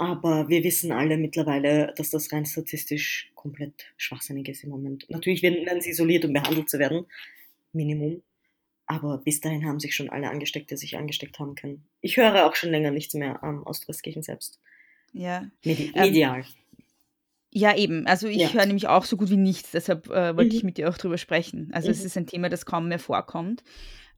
Aber 0.03 0.49
wir 0.49 0.63
wissen 0.65 0.91
alle 0.91 1.15
mittlerweile, 1.17 1.93
dass 1.95 2.09
das 2.09 2.33
rein 2.33 2.45
statistisch 2.45 3.31
komplett 3.35 3.85
schwachsinnig 3.95 4.49
ist 4.49 4.63
im 4.65 4.69
Moment. 4.71 5.09
Natürlich 5.09 5.41
werden, 5.41 5.79
sie 5.81 5.91
isoliert, 5.91 6.25
um 6.25 6.33
behandelt 6.33 6.69
zu 6.69 6.77
werden, 6.77 7.05
Minimum. 7.71 8.21
Aber 8.85 9.19
bis 9.19 9.39
dahin 9.39 9.65
haben 9.65 9.79
sich 9.79 9.95
schon 9.95 10.09
alle 10.09 10.29
angesteckt, 10.29 10.69
die 10.71 10.77
sich 10.77 10.97
angesteckt 10.97 11.39
haben 11.39 11.55
können. 11.55 11.85
Ich 12.01 12.17
höre 12.17 12.45
auch 12.45 12.55
schon 12.55 12.69
länger 12.71 12.91
nichts 12.91 13.13
mehr 13.13 13.39
ähm, 13.41 13.65
aus 13.65 13.85
selbst. 14.21 14.59
Ja. 15.13 15.49
Medi 15.63 15.91
Ähm, 15.95 16.01
medial. 16.01 16.43
Ja, 17.51 17.77
eben. 17.77 18.05
Also 18.07 18.27
ich 18.27 18.37
Ja. 18.41 18.53
höre 18.53 18.65
nämlich 18.65 18.87
auch 18.87 19.05
so 19.05 19.15
gut 19.15 19.29
wie 19.29 19.37
nichts, 19.37 19.71
deshalb 19.71 20.09
äh, 20.09 20.35
wollte 20.35 20.55
ich 20.55 20.63
Mhm. 20.63 20.67
mit 20.67 20.77
dir 20.77 20.89
auch 20.89 20.97
drüber 20.97 21.17
sprechen. 21.17 21.69
Also 21.71 21.91
es 21.91 21.99
Mhm. 22.01 22.05
ist 22.07 22.17
ein 22.17 22.27
Thema, 22.27 22.49
das 22.49 22.65
kaum 22.65 22.89
mehr 22.89 22.99
vorkommt. 22.99 23.63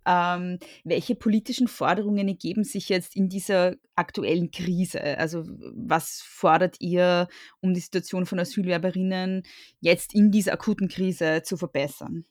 Ähm, 0.05 0.59
welche 0.83 1.15
politischen 1.15 1.67
Forderungen 1.67 2.27
ergeben 2.27 2.63
sich 2.63 2.89
jetzt 2.89 3.15
in 3.15 3.29
dieser 3.29 3.75
aktuellen 3.95 4.51
Krise? 4.51 5.01
Also 5.17 5.43
was 5.73 6.21
fordert 6.23 6.77
ihr, 6.79 7.27
um 7.61 7.73
die 7.73 7.79
Situation 7.79 8.25
von 8.25 8.39
Asylwerberinnen 8.39 9.43
jetzt 9.79 10.13
in 10.13 10.31
dieser 10.31 10.53
akuten 10.53 10.87
Krise 10.87 11.41
zu 11.43 11.57
verbessern? 11.57 12.25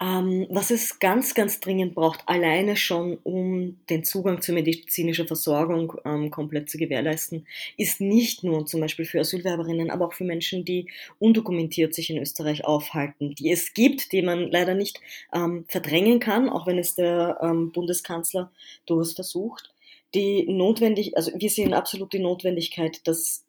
Ähm, 0.00 0.46
was 0.50 0.70
es 0.70 0.98
ganz, 0.98 1.34
ganz 1.34 1.60
dringend 1.60 1.94
braucht, 1.94 2.20
alleine 2.26 2.76
schon, 2.76 3.18
um 3.22 3.78
den 3.88 4.02
Zugang 4.02 4.42
zu 4.42 4.52
medizinischer 4.52 5.26
Versorgung 5.26 5.94
ähm, 6.04 6.30
komplett 6.32 6.68
zu 6.68 6.78
gewährleisten, 6.78 7.46
ist 7.76 8.00
nicht 8.00 8.42
nur 8.42 8.66
zum 8.66 8.80
Beispiel 8.80 9.04
für 9.04 9.20
Asylwerberinnen, 9.20 9.90
aber 9.90 10.06
auch 10.08 10.12
für 10.12 10.24
Menschen, 10.24 10.64
die 10.64 10.88
undokumentiert 11.20 11.94
sich 11.94 12.10
in 12.10 12.18
Österreich 12.18 12.64
aufhalten, 12.64 13.36
die 13.36 13.52
es 13.52 13.72
gibt, 13.72 14.10
die 14.10 14.22
man 14.22 14.50
leider 14.50 14.74
nicht 14.74 15.00
ähm, 15.32 15.64
verdrängen 15.68 16.18
kann, 16.18 16.48
auch 16.48 16.66
wenn 16.66 16.78
es 16.78 16.96
der 16.96 17.38
ähm, 17.40 17.70
Bundeskanzler 17.70 18.50
durchaus 18.86 19.12
versucht. 19.12 19.72
Die 20.14 20.44
notwendig, 20.48 21.16
also 21.16 21.30
wir 21.34 21.50
sehen 21.50 21.72
absolut 21.72 22.12
die 22.12 22.20
Notwendigkeit, 22.20 23.06
dass 23.06 23.44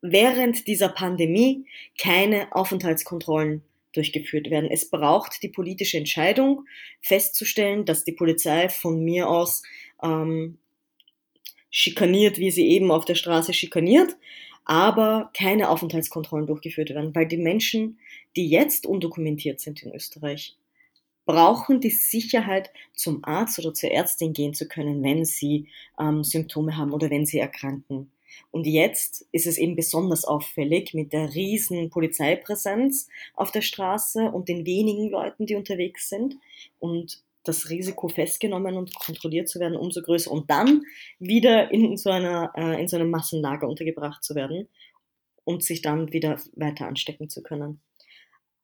während 0.00 0.66
dieser 0.66 0.88
Pandemie 0.88 1.66
keine 1.98 2.54
Aufenthaltskontrollen 2.54 3.62
durchgeführt 3.92 4.50
werden. 4.50 4.70
Es 4.70 4.90
braucht 4.90 5.42
die 5.42 5.48
politische 5.48 5.98
Entscheidung, 5.98 6.66
festzustellen, 7.00 7.84
dass 7.84 8.04
die 8.04 8.12
Polizei 8.12 8.68
von 8.68 9.04
mir 9.04 9.28
aus 9.28 9.62
ähm, 10.02 10.58
schikaniert, 11.70 12.38
wie 12.38 12.50
sie 12.50 12.68
eben 12.68 12.90
auf 12.90 13.04
der 13.04 13.14
Straße 13.14 13.52
schikaniert, 13.54 14.16
aber 14.64 15.30
keine 15.36 15.68
Aufenthaltskontrollen 15.68 16.46
durchgeführt 16.46 16.90
werden, 16.90 17.14
weil 17.14 17.26
die 17.26 17.38
Menschen, 17.38 17.98
die 18.36 18.48
jetzt 18.48 18.86
undokumentiert 18.86 19.60
sind 19.60 19.82
in 19.82 19.92
Österreich, 19.92 20.56
brauchen 21.24 21.80
die 21.80 21.90
Sicherheit, 21.90 22.70
zum 22.94 23.24
Arzt 23.24 23.58
oder 23.58 23.74
zur 23.74 23.90
Ärztin 23.90 24.32
gehen 24.32 24.54
zu 24.54 24.68
können, 24.68 25.02
wenn 25.02 25.24
sie 25.24 25.68
ähm, 25.98 26.24
Symptome 26.24 26.76
haben 26.76 26.92
oder 26.92 27.10
wenn 27.10 27.26
sie 27.26 27.38
erkranken. 27.38 28.10
Und 28.50 28.66
jetzt 28.66 29.26
ist 29.32 29.46
es 29.46 29.58
eben 29.58 29.76
besonders 29.76 30.24
auffällig 30.24 30.94
mit 30.94 31.12
der 31.12 31.34
riesen 31.34 31.90
Polizeipräsenz 31.90 33.08
auf 33.34 33.50
der 33.50 33.62
Straße 33.62 34.30
und 34.30 34.48
den 34.48 34.66
wenigen 34.66 35.10
Leuten, 35.10 35.46
die 35.46 35.54
unterwegs 35.54 36.08
sind. 36.08 36.36
Und 36.78 37.22
das 37.44 37.70
Risiko 37.70 38.08
festgenommen 38.08 38.76
und 38.76 38.94
kontrolliert 38.94 39.48
zu 39.48 39.58
werden 39.58 39.76
umso 39.76 40.02
größer 40.02 40.30
und 40.30 40.50
dann 40.50 40.82
wieder 41.18 41.72
in 41.72 41.96
so 41.96 42.10
einer 42.10 42.52
äh, 42.56 42.80
in 42.80 42.88
so 42.88 42.96
einem 42.96 43.10
Massenlager 43.10 43.68
untergebracht 43.68 44.22
zu 44.22 44.34
werden 44.34 44.68
und 45.44 45.64
sich 45.64 45.82
dann 45.82 46.12
wieder 46.12 46.40
weiter 46.54 46.86
anstecken 46.86 47.28
zu 47.28 47.42
können. 47.42 47.80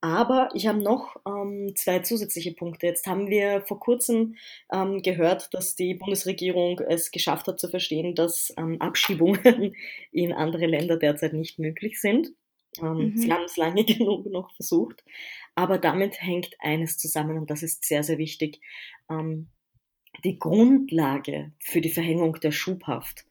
Aber 0.01 0.49
ich 0.53 0.67
habe 0.67 0.79
noch 0.81 1.17
ähm, 1.27 1.73
zwei 1.75 1.99
zusätzliche 1.99 2.53
Punkte. 2.53 2.87
Jetzt 2.87 3.05
haben 3.05 3.29
wir 3.29 3.61
vor 3.63 3.79
kurzem 3.79 4.35
ähm, 4.71 5.01
gehört, 5.01 5.53
dass 5.53 5.75
die 5.75 5.93
Bundesregierung 5.93 6.79
es 6.79 7.11
geschafft 7.11 7.47
hat 7.47 7.59
zu 7.59 7.67
verstehen, 7.67 8.15
dass 8.15 8.53
ähm, 8.57 8.79
Abschiebungen 8.79 9.75
in 10.11 10.31
andere 10.31 10.67
Länder 10.67 10.95
derzeit 10.95 11.33
nicht 11.33 11.59
möglich 11.59 11.99
sind. 11.99 12.31
Ähm, 12.81 13.13
Mhm. 13.13 13.17
Sie 13.17 13.31
haben 13.31 13.43
es 13.43 13.57
lange 13.57 13.83
genug 13.85 14.25
noch 14.27 14.51
versucht. 14.55 15.03
Aber 15.55 15.77
damit 15.77 16.21
hängt 16.21 16.55
eines 16.59 16.97
zusammen 16.97 17.37
und 17.37 17.49
das 17.49 17.63
ist 17.63 17.85
sehr, 17.85 18.03
sehr 18.03 18.17
wichtig. 18.17 18.61
Ähm, 19.09 19.49
die 20.23 20.39
Grundlage 20.39 21.51
für 21.59 21.81
die 21.81 21.91
Verhängung 21.91 22.39
der 22.39 22.51
Schubhaft 22.51 23.25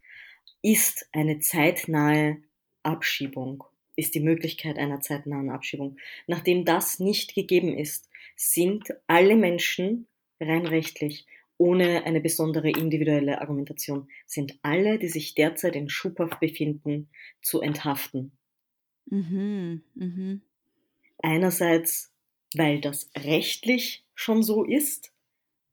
ist 0.63 1.09
eine 1.13 1.39
zeitnahe 1.41 2.39
Abschiebung, 2.83 3.65
ist 3.99 4.14
die 4.14 4.21
Möglichkeit 4.21 4.78
einer 4.78 5.00
zeitnahen 5.00 5.50
Abschiebung. 5.50 5.97
Nachdem 6.28 6.64
das 6.64 7.00
nicht 7.00 7.35
gegeben 7.35 7.76
ist, 7.76 8.09
sind 8.37 8.95
alle 9.09 9.37
Menschen 9.37 10.07
rein 10.40 10.67
rechtlich, 10.67 11.26
ohne 11.57 12.05
eine 12.05 12.21
besondere 12.21 12.71
individuelle 12.71 13.40
Argumentation, 13.40 14.09
sind 14.25 14.57
alle, 14.62 15.00
die 15.00 15.09
sich 15.09 15.35
derzeit 15.35 15.75
in 15.75 15.88
Schubhaft 15.88 16.38
befinden, 16.38 17.09
zu 17.43 17.61
enthaften. 17.61 18.31
Mhm. 19.07 19.83
Mhm. 19.97 20.43
Einerseits, 21.21 22.12
weil 22.55 22.81
das 22.81 23.11
rechtlich 23.17 24.05
schon 24.14 24.45
so 24.45 24.64
ist, 24.64 25.12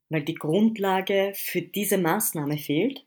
weil 0.09 0.23
die 0.23 0.33
Grundlage 0.33 1.33
für 1.35 1.61
diese 1.61 1.99
Maßnahme 1.99 2.57
fehlt 2.57 3.04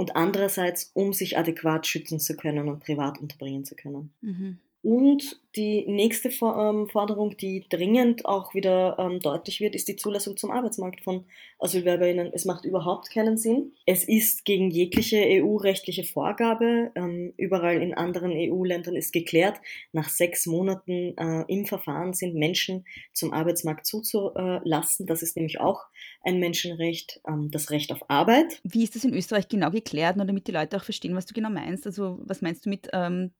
und 0.00 0.16
andererseits, 0.16 0.92
um 0.94 1.12
sich 1.12 1.36
adäquat 1.36 1.86
schützen 1.86 2.20
zu 2.20 2.34
können 2.34 2.70
und 2.70 2.80
privat 2.80 3.18
unterbringen 3.18 3.66
zu 3.66 3.74
können. 3.74 4.10
Mhm. 4.22 4.56
Und 4.82 5.38
die 5.56 5.84
nächste 5.88 6.28
ähm, 6.28 6.88
Forderung, 6.88 7.36
die 7.36 7.66
dringend 7.68 8.24
auch 8.24 8.54
wieder 8.54 8.96
ähm, 8.98 9.20
deutlich 9.20 9.60
wird, 9.60 9.74
ist 9.74 9.88
die 9.88 9.96
Zulassung 9.96 10.36
zum 10.36 10.50
Arbeitsmarkt 10.50 11.00
von 11.00 11.24
AsylwerberInnen. 11.58 12.30
Es 12.32 12.44
macht 12.44 12.64
überhaupt 12.64 13.10
keinen 13.10 13.36
Sinn. 13.36 13.72
Es 13.84 14.04
ist 14.04 14.44
gegen 14.44 14.70
jegliche 14.70 15.18
EU-rechtliche 15.18 16.04
Vorgabe. 16.04 16.92
Ähm, 16.94 17.34
überall 17.36 17.82
in 17.82 17.94
anderen 17.94 18.32
EU-Ländern 18.32 18.94
ist 18.94 19.12
geklärt, 19.12 19.60
nach 19.92 20.08
sechs 20.08 20.46
Monaten 20.46 21.16
äh, 21.16 21.44
im 21.48 21.66
Verfahren 21.66 22.12
sind 22.12 22.34
Menschen 22.34 22.84
zum 23.12 23.32
Arbeitsmarkt 23.32 23.86
zuzulassen. 23.86 25.06
Das 25.06 25.22
ist 25.22 25.36
nämlich 25.36 25.60
auch 25.60 25.86
ein 26.22 26.38
Menschenrecht, 26.38 27.20
ähm, 27.26 27.50
das 27.50 27.70
Recht 27.70 27.92
auf 27.92 28.08
Arbeit. 28.08 28.60
Wie 28.62 28.84
ist 28.84 28.94
das 28.94 29.04
in 29.04 29.14
Österreich 29.14 29.48
genau 29.48 29.70
geklärt, 29.70 30.16
nur 30.16 30.26
damit 30.26 30.46
die 30.46 30.52
Leute 30.52 30.76
auch 30.76 30.84
verstehen, 30.84 31.16
was 31.16 31.26
du 31.26 31.34
genau 31.34 31.50
meinst? 31.50 31.86
Also 31.86 32.20
was 32.22 32.40
meinst 32.40 32.66
du 32.66 32.70
mit 32.70 32.88
ähm, 32.92 33.32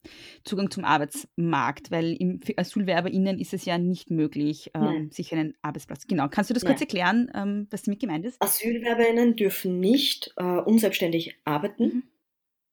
Zugang 0.45 0.71
zum 0.71 0.85
Arbeitsmarkt? 0.85 1.91
Weil 1.91 2.00
im, 2.07 2.41
für 2.41 2.57
AsylwerberInnen 2.57 3.39
ist 3.39 3.55
es 3.55 3.65
ja 3.65 3.79
nicht 3.79 4.11
möglich, 4.11 4.71
ähm, 4.75 5.11
sich 5.11 5.33
einen 5.33 5.55
Arbeitsplatz. 5.63 6.07
Genau. 6.07 6.29
Kannst 6.29 6.51
du 6.51 6.55
das 6.55 6.65
kurz 6.65 6.81
Nein. 6.81 6.89
erklären, 6.89 7.31
ähm, 7.35 7.67
was 7.71 7.83
damit 7.83 8.01
gemeint 8.01 8.25
ist? 8.25 8.41
AsylwerberInnen 8.43 9.37
dürfen 9.37 9.81
nicht 9.81 10.33
äh, 10.37 10.43
unselbstständig 10.43 11.37
arbeiten. 11.45 11.85
Mhm. 11.85 12.03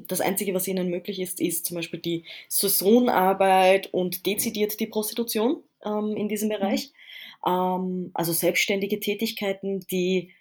Das 0.07 0.21
Einzige, 0.21 0.53
was 0.53 0.67
ihnen 0.67 0.89
möglich 0.89 1.19
ist, 1.19 1.41
ist 1.41 1.65
zum 1.65 1.75
Beispiel 1.75 1.99
die 1.99 2.23
Saisonarbeit 2.47 3.93
und 3.93 4.25
dezidiert 4.25 4.79
die 4.79 4.87
Prostitution 4.87 5.63
ähm, 5.83 6.15
in 6.15 6.29
diesem 6.29 6.49
Bereich. 6.49 6.93
Ähm, 7.45 8.11
also 8.13 8.33
selbstständige 8.33 8.99
Tätigkeiten, 8.99 9.81
die 9.91 10.33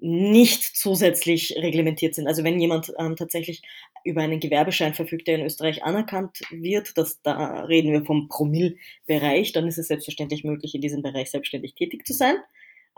nicht 0.00 0.62
zusätzlich 0.62 1.54
reglementiert 1.56 2.14
sind. 2.14 2.26
Also 2.26 2.44
wenn 2.44 2.60
jemand 2.60 2.92
ähm, 2.98 3.16
tatsächlich 3.16 3.62
über 4.04 4.22
einen 4.22 4.40
Gewerbeschein 4.40 4.94
verfügt, 4.94 5.28
der 5.28 5.36
in 5.36 5.44
Österreich 5.44 5.82
anerkannt 5.84 6.40
wird, 6.50 6.96
das, 6.96 7.20
da 7.22 7.64
reden 7.64 7.92
wir 7.92 8.04
vom 8.04 8.28
Promillbereich, 8.28 9.52
dann 9.52 9.66
ist 9.66 9.78
es 9.78 9.88
selbstverständlich 9.88 10.44
möglich, 10.44 10.74
in 10.74 10.80
diesem 10.80 11.02
Bereich 11.02 11.30
selbstständig 11.30 11.74
tätig 11.74 12.06
zu 12.06 12.14
sein, 12.14 12.36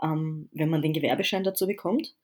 ähm, 0.01 0.49
wenn 0.53 0.69
man 0.69 0.81
den 0.81 0.93
Gewerbeschein 0.93 1.43
dazu 1.43 1.67
bekommt. 1.67 2.15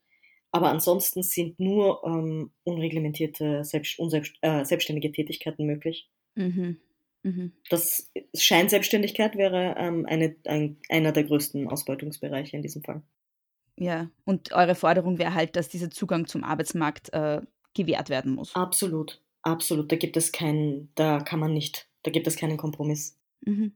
Aber 0.52 0.70
ansonsten 0.70 1.22
sind 1.24 1.60
nur 1.60 2.02
ähm, 2.06 2.52
unreglementierte, 2.64 3.64
selbst, 3.64 4.00
unselbst, 4.00 4.36
äh, 4.42 4.66
selbstständige 4.66 5.12
Tätigkeiten 5.12 5.66
möglich. 5.66 6.10
Mhm. 6.36 6.78
Mhm. 7.24 7.52
Das 7.70 8.12
Scheinselbstständigkeit 8.36 9.36
wäre 9.36 9.76
ähm, 9.78 10.06
eine, 10.08 10.36
ein, 10.46 10.78
einer 10.88 11.12
der 11.12 11.26
größten 11.26 11.68
Ausbeutungsbereiche 11.68 12.56
in 12.56 12.64
diesem 12.64 12.84
Fall. 12.84 13.04
Ja, 13.80 14.10
und 14.26 14.52
eure 14.52 14.76
Forderung 14.76 15.18
wäre 15.18 15.34
halt, 15.34 15.56
dass 15.56 15.70
dieser 15.70 15.90
Zugang 15.90 16.28
zum 16.28 16.44
Arbeitsmarkt 16.44 17.14
äh, 17.14 17.42
gewährt 17.74 18.10
werden 18.10 18.36
muss. 18.36 18.56
Absolut, 18.56 19.22
absolut. 19.42 19.92
Da 19.92 19.96
gibt 19.96 20.18
es 20.18 20.32
keinen, 20.32 20.92
da 20.96 21.20
kann 21.20 21.40
man 21.40 21.54
nicht 21.54 21.90
Da 22.04 22.12
gibt 22.12 22.28
es 22.28 22.38
keinen 22.38 22.58
Kompromiss. 22.58 23.18
Mhm. 23.42 23.74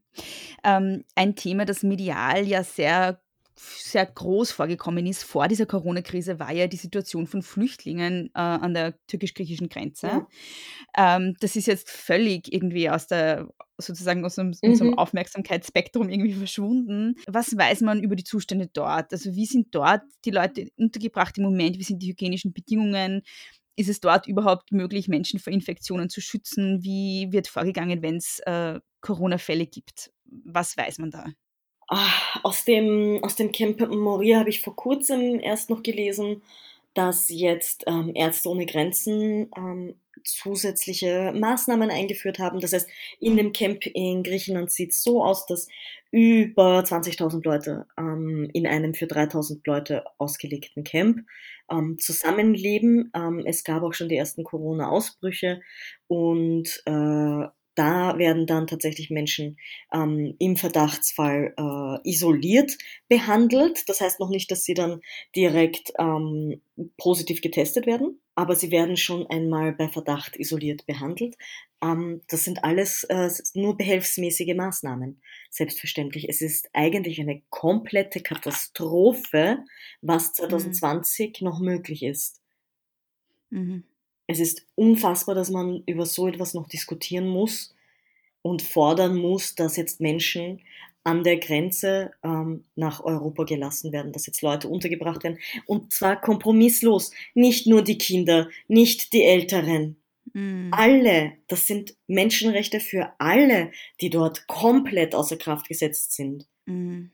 Ähm, 0.63 1.03
ein 1.15 1.35
Thema, 1.35 1.65
das 1.65 1.83
medial 1.83 2.47
ja 2.47 2.63
sehr 2.63 3.19
sehr 3.55 4.05
groß 4.05 4.51
vorgekommen 4.51 5.05
ist 5.05 5.23
vor 5.23 5.47
dieser 5.47 5.67
Corona-Krise, 5.67 6.39
war 6.39 6.51
ja 6.51 6.65
die 6.65 6.77
Situation 6.77 7.27
von 7.27 7.43
Flüchtlingen 7.43 8.31
äh, 8.33 8.39
an 8.39 8.73
der 8.73 8.95
türkisch-griechischen 9.05 9.69
Grenze. 9.69 10.07
Ja. 10.07 11.17
Ähm, 11.17 11.35
das 11.39 11.55
ist 11.55 11.67
jetzt 11.67 11.89
völlig 11.91 12.51
irgendwie 12.51 12.89
aus 12.89 13.05
der 13.05 13.47
sozusagen 13.77 14.23
aus 14.25 14.37
unserem, 14.37 14.59
unserem 14.63 14.91
Mhm. 14.91 14.97
Aufmerksamkeitsspektrum 14.97 16.09
irgendwie 16.09 16.33
verschwunden. 16.33 17.15
Was 17.27 17.57
weiß 17.57 17.81
man 17.81 18.01
über 18.01 18.15
die 18.15 18.23
Zustände 18.23 18.67
dort? 18.71 19.11
Also 19.11 19.35
wie 19.35 19.45
sind 19.45 19.73
dort 19.75 20.03
die 20.25 20.31
Leute 20.31 20.67
untergebracht 20.77 21.37
im 21.37 21.43
Moment? 21.45 21.77
Wie 21.79 21.83
sind 21.83 22.01
die 22.03 22.09
hygienischen 22.11 22.53
Bedingungen? 22.53 23.23
Ist 23.75 23.89
es 23.89 23.99
dort 23.99 24.27
überhaupt 24.27 24.71
möglich, 24.71 25.07
Menschen 25.07 25.39
vor 25.39 25.51
Infektionen 25.53 26.09
zu 26.09 26.21
schützen? 26.21 26.83
Wie 26.83 27.27
wird 27.31 27.47
vorgegangen, 27.47 28.01
wenn 28.03 28.17
es 28.17 28.39
äh, 28.45 28.79
Corona-Fälle 29.01 29.65
gibt? 29.65 30.11
Was 30.25 30.77
weiß 30.77 30.99
man 30.99 31.11
da? 31.11 31.25
Ah, 31.89 32.39
aus 32.43 32.65
dem, 32.65 33.19
aus 33.23 33.35
dem 33.35 33.51
Camp 33.51 33.79
Moria 33.89 34.39
habe 34.39 34.49
ich 34.49 34.61
vor 34.61 34.75
kurzem 34.75 35.39
erst 35.39 35.69
noch 35.69 35.83
gelesen, 35.83 36.41
dass 36.93 37.29
jetzt 37.29 37.83
ähm, 37.87 38.11
Ärzte 38.13 38.49
ohne 38.49 38.65
Grenzen 38.65 39.49
ähm, 39.57 39.95
zusätzliche 40.23 41.33
Maßnahmen 41.35 41.89
eingeführt 41.89 42.39
haben. 42.39 42.59
Das 42.59 42.73
heißt, 42.73 42.89
in 43.19 43.37
dem 43.37 43.51
Camp 43.51 43.85
in 43.85 44.23
Griechenland 44.23 44.71
sieht 44.71 44.91
es 44.91 45.03
so 45.03 45.23
aus, 45.23 45.45
dass 45.45 45.67
über 46.11 46.79
20.000 46.79 47.43
Leute 47.43 47.87
ähm, 47.97 48.49
in 48.53 48.67
einem 48.67 48.93
für 48.93 49.05
3.000 49.05 49.61
Leute 49.65 50.05
ausgelegten 50.17 50.83
Camp 50.83 51.25
ähm, 51.71 51.97
zusammenleben. 51.99 53.11
Ähm, 53.15 53.43
es 53.45 53.63
gab 53.63 53.83
auch 53.83 53.93
schon 53.93 54.09
die 54.09 54.17
ersten 54.17 54.43
Corona-Ausbrüche 54.43 55.61
und 56.07 56.83
äh, 56.85 57.47
da 57.75 58.17
werden 58.17 58.45
dann 58.45 58.67
tatsächlich 58.67 59.09
Menschen 59.09 59.57
ähm, 59.93 60.35
im 60.39 60.57
Verdachtsfall 60.57 61.53
äh, 61.57 62.09
isoliert 62.09 62.77
behandelt. 63.07 63.87
Das 63.89 64.01
heißt 64.01 64.19
noch 64.19 64.29
nicht, 64.29 64.51
dass 64.51 64.63
sie 64.63 64.73
dann 64.73 65.01
direkt 65.35 65.91
ähm, 65.97 66.61
positiv 66.97 67.41
getestet 67.41 67.85
werden, 67.85 68.19
aber 68.35 68.55
sie 68.55 68.71
werden 68.71 68.97
schon 68.97 69.27
einmal 69.27 69.73
bei 69.73 69.89
Verdacht 69.89 70.37
isoliert 70.37 70.85
behandelt. 70.85 71.35
Ähm, 71.81 72.21
das 72.27 72.43
sind 72.43 72.63
alles 72.63 73.03
äh, 73.05 73.29
nur 73.53 73.77
behelfsmäßige 73.77 74.55
Maßnahmen. 74.55 75.21
Selbstverständlich. 75.49 76.29
Es 76.29 76.41
ist 76.41 76.69
eigentlich 76.73 77.19
eine 77.19 77.41
komplette 77.49 78.21
Katastrophe, 78.21 79.59
was 80.01 80.33
2020 80.33 81.41
noch 81.41 81.59
möglich 81.59 82.03
ist. 82.03 82.41
Mhm. 83.49 83.83
Es 84.27 84.39
ist 84.39 84.65
unfassbar, 84.75 85.35
dass 85.35 85.49
man 85.49 85.83
über 85.85 86.05
so 86.05 86.27
etwas 86.27 86.53
noch 86.53 86.67
diskutieren 86.67 87.27
muss 87.27 87.75
und 88.41 88.61
fordern 88.61 89.15
muss, 89.15 89.55
dass 89.55 89.77
jetzt 89.77 89.99
Menschen 89.99 90.61
an 91.03 91.23
der 91.23 91.37
Grenze 91.37 92.11
ähm, 92.23 92.63
nach 92.75 93.03
Europa 93.03 93.43
gelassen 93.43 93.91
werden, 93.91 94.13
dass 94.13 94.25
jetzt 94.25 94.41
Leute 94.41 94.69
untergebracht 94.69 95.23
werden. 95.23 95.39
Und 95.65 95.91
zwar 95.91 96.19
kompromisslos. 96.19 97.11
Nicht 97.33 97.67
nur 97.67 97.81
die 97.81 97.97
Kinder, 97.97 98.49
nicht 98.67 99.11
die 99.11 99.23
Älteren. 99.23 99.97
Mhm. 100.33 100.69
Alle. 100.71 101.33
Das 101.47 101.67
sind 101.67 101.95
Menschenrechte 102.07 102.79
für 102.79 103.11
alle, 103.19 103.71
die 103.99 104.09
dort 104.09 104.47
komplett 104.47 105.13
außer 105.13 105.35
Kraft 105.35 105.67
gesetzt 105.67 106.13
sind. 106.13 106.47
Mhm. 106.65 107.11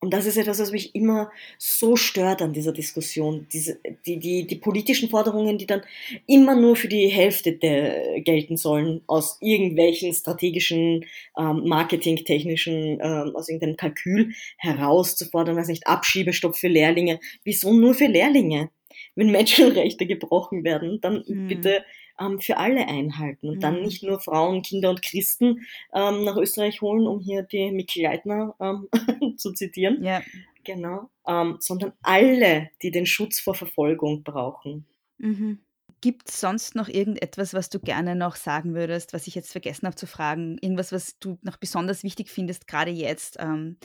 Und 0.00 0.12
das 0.14 0.26
ist 0.26 0.36
etwas, 0.36 0.60
was 0.60 0.70
mich 0.70 0.94
immer 0.94 1.30
so 1.58 1.96
stört 1.96 2.40
an 2.40 2.52
dieser 2.52 2.70
Diskussion. 2.72 3.48
Diese, 3.52 3.80
die, 4.06 4.18
die, 4.20 4.46
die 4.46 4.54
politischen 4.56 5.08
Forderungen, 5.10 5.58
die 5.58 5.66
dann 5.66 5.82
immer 6.26 6.54
nur 6.54 6.76
für 6.76 6.86
die 6.86 7.08
Hälfte 7.08 7.52
der, 7.52 8.20
gelten 8.20 8.56
sollen, 8.56 9.02
aus 9.08 9.38
irgendwelchen 9.40 10.12
strategischen, 10.14 11.04
ähm, 11.36 11.62
marketingtechnischen, 11.64 13.00
ähm, 13.02 13.32
aus 13.34 13.48
irgendeinem 13.48 13.76
Kalkül 13.76 14.32
herauszufordern, 14.58 15.56
weiß 15.56 15.66
nicht, 15.68 15.88
Abschiebestopp 15.88 16.56
für 16.56 16.68
Lehrlinge. 16.68 17.18
Wieso 17.42 17.72
nur 17.72 17.94
für 17.94 18.06
Lehrlinge? 18.06 18.70
Wenn 19.16 19.30
Menschenrechte 19.32 20.06
gebrochen 20.06 20.62
werden, 20.64 21.00
dann 21.00 21.24
Mhm. 21.26 21.48
bitte 21.48 21.84
ähm, 22.20 22.40
für 22.40 22.56
alle 22.56 22.86
einhalten 22.86 23.48
und 23.48 23.62
dann 23.62 23.76
Mhm. 23.76 23.82
nicht 23.82 24.02
nur 24.02 24.20
Frauen, 24.20 24.62
Kinder 24.62 24.90
und 24.90 25.02
Christen 25.02 25.66
ähm, 25.94 26.24
nach 26.24 26.36
Österreich 26.36 26.80
holen, 26.80 27.06
um 27.06 27.20
hier 27.20 27.42
die 27.42 27.70
Mikl 27.70 28.02
Leitner 28.02 28.54
ähm, 28.60 28.88
zu 29.36 29.52
zitieren. 29.52 30.02
Ja. 30.02 30.22
Genau. 30.64 31.08
Ähm, 31.26 31.56
sondern 31.60 31.92
alle, 32.02 32.70
die 32.82 32.90
den 32.90 33.06
Schutz 33.06 33.40
vor 33.40 33.54
Verfolgung 33.54 34.22
brauchen. 34.22 34.86
Mhm. 35.18 35.60
Gibt 36.00 36.28
es 36.28 36.40
sonst 36.40 36.76
noch 36.76 36.88
irgendetwas, 36.88 37.54
was 37.54 37.70
du 37.70 37.80
gerne 37.80 38.14
noch 38.14 38.36
sagen 38.36 38.74
würdest, 38.74 39.12
was 39.14 39.26
ich 39.26 39.34
jetzt 39.34 39.50
vergessen 39.50 39.86
habe 39.86 39.96
zu 39.96 40.06
fragen? 40.06 40.58
Irgendwas, 40.60 40.92
was 40.92 41.18
du 41.18 41.38
noch 41.42 41.56
besonders 41.56 42.04
wichtig 42.04 42.30
findest, 42.30 42.68
gerade 42.68 42.90
jetzt, 42.90 43.36
ähm, 43.40 43.78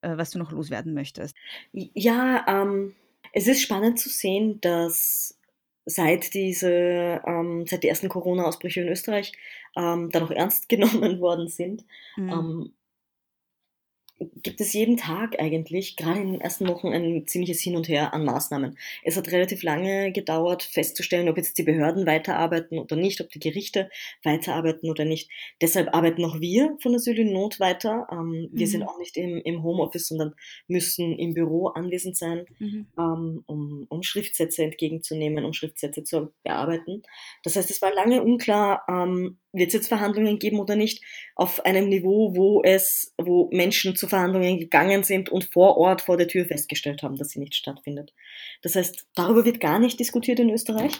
äh, 0.00 0.16
was 0.16 0.30
du 0.30 0.38
noch 0.38 0.50
loswerden 0.50 0.92
möchtest? 0.94 1.36
Ja, 1.72 2.44
ähm, 2.48 2.94
es 3.32 3.46
ist 3.46 3.62
spannend 3.62 3.98
zu 4.00 4.08
sehen, 4.08 4.60
dass 4.60 5.38
seit 5.86 6.34
diese, 6.34 7.22
ähm, 7.26 7.66
seit 7.66 7.82
die 7.82 7.88
ersten 7.88 8.08
Corona-Ausbrüche 8.08 8.80
in 8.82 8.88
Österreich 8.88 9.32
ähm, 9.76 10.10
dann 10.10 10.24
auch 10.24 10.30
ernst 10.30 10.68
genommen 10.68 11.20
worden 11.20 11.48
sind, 11.48 11.84
Mhm. 12.16 12.28
ähm, 12.30 12.72
gibt 14.42 14.60
es 14.60 14.72
jeden 14.72 14.96
Tag 14.96 15.40
eigentlich, 15.40 15.96
gerade 15.96 16.20
in 16.20 16.32
den 16.32 16.40
ersten 16.40 16.68
Wochen, 16.68 16.88
ein 16.88 17.26
ziemliches 17.26 17.60
Hin 17.60 17.76
und 17.76 17.88
Her 17.88 18.12
an 18.14 18.24
Maßnahmen. 18.24 18.76
Es 19.02 19.16
hat 19.16 19.30
relativ 19.32 19.62
lange 19.62 20.12
gedauert, 20.12 20.62
festzustellen, 20.62 21.28
ob 21.28 21.36
jetzt 21.36 21.58
die 21.58 21.62
Behörden 21.62 22.06
weiterarbeiten 22.06 22.78
oder 22.78 22.96
nicht, 22.96 23.20
ob 23.20 23.28
die 23.30 23.38
Gerichte 23.40 23.90
weiterarbeiten 24.22 24.90
oder 24.90 25.04
nicht. 25.04 25.30
Deshalb 25.60 25.94
arbeiten 25.94 26.24
auch 26.24 26.40
wir 26.40 26.76
von 26.80 26.94
Asyl 26.94 27.18
in 27.18 27.32
Not 27.32 27.60
weiter. 27.60 28.06
Ähm, 28.10 28.50
wir 28.52 28.66
sind 28.66 28.82
Mhm. 28.82 28.88
auch 28.88 28.98
nicht 28.98 29.16
im, 29.16 29.38
im 29.44 29.62
Homeoffice, 29.62 30.08
sondern 30.08 30.34
müssen 30.68 31.18
im 31.18 31.34
Büro 31.34 31.68
anwesend 31.68 32.16
sein, 32.16 32.44
Mhm. 32.58 32.86
ähm, 32.98 33.42
um, 33.46 33.86
um 33.88 34.02
Schriftsätze 34.02 34.62
entgegenzunehmen, 34.64 35.44
um 35.44 35.52
Schriftsätze 35.52 36.04
zu 36.04 36.32
bearbeiten. 36.44 37.02
Das 37.42 37.56
heißt, 37.56 37.70
es 37.70 37.82
war 37.82 37.92
lange 37.94 38.22
unklar, 38.22 38.84
ähm, 38.88 39.38
wird 39.52 39.68
es 39.68 39.74
jetzt 39.74 39.88
Verhandlungen 39.88 40.38
geben 40.38 40.58
oder 40.58 40.76
nicht, 40.76 41.02
auf 41.34 41.64
einem 41.64 41.88
Niveau, 41.88 42.34
wo 42.34 42.62
es, 42.62 43.14
wo 43.18 43.48
Menschen 43.52 43.96
zu 43.96 44.08
Verhandlungen 44.08 44.58
gegangen 44.58 45.04
sind 45.04 45.28
und 45.28 45.44
vor 45.44 45.76
Ort 45.76 46.00
vor 46.02 46.16
der 46.16 46.28
Tür 46.28 46.44
festgestellt 46.44 47.02
haben, 47.02 47.16
dass 47.16 47.30
sie 47.30 47.40
nicht 47.40 47.54
stattfindet. 47.54 48.12
Das 48.62 48.76
heißt, 48.76 49.06
darüber 49.14 49.44
wird 49.44 49.60
gar 49.60 49.78
nicht 49.78 50.00
diskutiert 50.00 50.40
in 50.40 50.50
Österreich, 50.50 50.92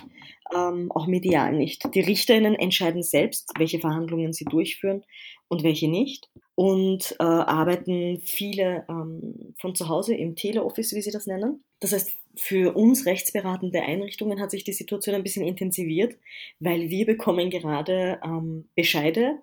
ähm, 0.55 0.93
auch 0.93 1.07
medial 1.07 1.53
nicht. 1.53 1.83
Die 1.95 2.01
RichterInnen 2.01 2.55
entscheiden 2.55 3.03
selbst, 3.03 3.51
welche 3.59 3.81
Verhandlungen 3.81 4.33
sie 4.33 4.45
durchführen 4.45 5.05
und 5.49 5.63
welche 5.63 5.89
nicht. 5.89 6.31
Und 6.63 7.17
äh, 7.19 7.25
arbeiten 7.25 8.21
viele 8.23 8.87
ähm, 8.89 9.53
von 9.59 9.75
zu 9.75 9.89
Hause 9.89 10.15
im 10.15 10.37
Teleoffice, 10.37 10.95
wie 10.95 11.03
sie 11.03 11.11
das 11.11 11.27
nennen. 11.27 11.65
Das 11.81 11.93
heißt, 11.93 12.17
für 12.37 12.77
uns 12.77 13.05
rechtsberatende 13.05 13.83
Einrichtungen 13.83 14.41
hat 14.41 14.53
sich 14.53 14.63
die 14.63 14.73
Situation 14.73 15.17
ein 15.17 15.25
bisschen 15.25 15.45
intensiviert, 15.45 16.17
weil 16.61 16.89
wir 16.89 17.05
bekommen 17.05 17.51
gerade 17.51 18.21
ähm, 18.25 18.69
Bescheide 18.77 19.41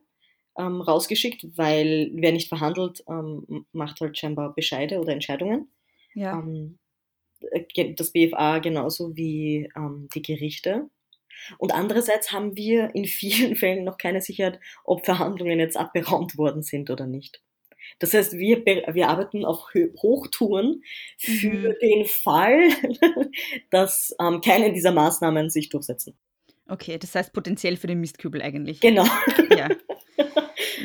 ähm, 0.58 0.79
rausgeschickt, 0.79 1.45
weil 1.58 2.10
wer 2.13 2.32
nicht 2.32 2.47
verhandelt, 2.47 3.03
ähm, 3.10 3.65
macht 3.73 3.99
halt 3.99 4.17
scheinbar 4.17 4.55
Bescheide 4.55 5.01
oder 5.01 5.12
Entscheidungen. 5.12 5.67
Ja. 6.13 6.39
Ähm, 6.39 6.79
äh, 7.51 7.93
das 7.95 8.13
BFA 8.13 8.60
genauso 8.60 9.17
wie 9.17 9.69
ähm, 9.75 10.08
die 10.15 10.21
Gerichte. 10.21 10.89
Und 11.58 11.73
andererseits 11.73 12.32
haben 12.32 12.56
wir 12.56 12.93
in 12.95 13.06
vielen 13.06 13.56
Fällen 13.58 13.84
noch 13.84 13.97
keine 13.97 14.21
Sicherheit, 14.21 14.60
ob 14.84 15.06
Verhandlungen 15.06 15.60
jetzt 15.60 15.78
abberaumt 15.78 16.38
worden 16.38 16.63
sind 16.63 16.89
oder 16.89 17.08
nicht. 17.08 17.41
Das 17.99 18.13
heißt, 18.13 18.34
wir, 18.38 18.65
wir 18.65 19.08
arbeiten 19.10 19.45
auf 19.45 19.65
Hochtouren 20.02 20.84
für 21.17 21.69
Mhm. 21.69 21.75
den 21.82 22.06
Fall, 22.06 22.69
dass 23.71 24.15
ähm, 24.19 24.41
keine 24.41 24.71
dieser 24.73 24.91
Maßnahmen 24.91 25.49
sich 25.49 25.69
durchsetzen. 25.69 26.17
Okay, 26.67 26.99
das 26.99 27.15
heißt 27.15 27.34
potenziell 27.34 27.78
für 27.78 27.88
den 27.88 27.99
Mistkübel 27.99 28.41
eigentlich. 28.41 28.80
Genau. 28.80 29.06
Ja. 29.58 29.69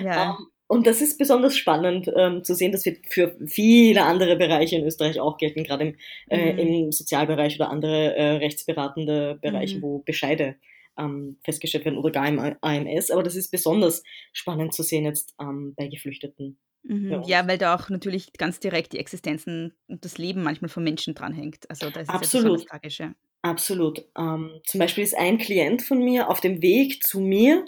Ja. 0.03 0.31
Ähm, 0.39 0.47
und 0.75 0.87
das 0.87 1.01
ist 1.01 1.19
besonders 1.19 1.57
spannend 1.57 2.11
ähm, 2.15 2.43
zu 2.45 2.55
sehen, 2.55 2.73
das 2.73 2.85
wird 2.85 2.99
für 3.09 3.37
viele 3.47 4.03
andere 4.05 4.37
Bereiche 4.37 4.77
in 4.77 4.85
Österreich 4.85 5.21
auch 5.21 5.39
gelten, 5.39 5.65
gerade 5.65 5.85
im, 5.89 5.97
äh, 6.29 6.53
Mhm. 6.53 6.59
im 6.59 6.93
Sozialbereich 6.93 7.57
oder 7.57 7.71
andere 7.71 8.15
äh, 8.17 8.31
rechtsberatende 8.37 9.39
Bereiche, 9.41 9.79
Mhm. 9.79 9.83
wo 9.83 9.99
Bescheide 10.01 10.57
ähm, 10.99 11.39
festgestellt 11.45 11.85
werden 11.85 11.99
oder 11.99 12.11
gar 12.11 12.29
im 12.29 12.39
AMS. 12.39 13.11
Aber 13.11 13.23
das 13.23 13.35
ist 13.35 13.51
besonders 13.51 14.03
spannend 14.33 14.75
zu 14.75 14.83
sehen 14.83 15.05
jetzt 15.05 15.35
ähm, 15.41 15.75
bei 15.77 15.89
Geflüchteten. 15.89 16.59
Mhm. 16.85 17.11
Ja. 17.11 17.23
Ja, 17.27 17.49
weil 17.49 17.59
da 17.59 17.75
auch 17.75 17.89
natürlich 17.89 18.33
ganz 18.35 18.61
direkt 18.61 18.93
die 18.93 18.99
Existenzen 18.99 19.75
und 19.89 20.05
das 20.05 20.19
Leben 20.19 20.43
manchmal 20.43 20.69
von 20.69 20.85
Menschen 20.85 21.15
dranhängt. 21.15 21.69
Also 21.71 21.91
da 21.91 22.01
ist 22.01 22.09
es 22.09 22.13
ja 22.13 22.15
Absolut. 22.15 22.45
besonders 22.45 22.67
tragisch. 22.67 22.99
Ja. 23.01 23.15
Absolut. 23.43 24.05
Ähm, 24.17 24.61
zum 24.67 24.79
Beispiel 24.81 25.03
ist 25.05 25.17
ein 25.17 25.39
Klient 25.39 25.83
von 25.83 25.99
mir 25.99 26.31
auf 26.31 26.41
dem 26.41 26.63
Weg 26.63 27.03
zu 27.03 27.21
mir 27.21 27.65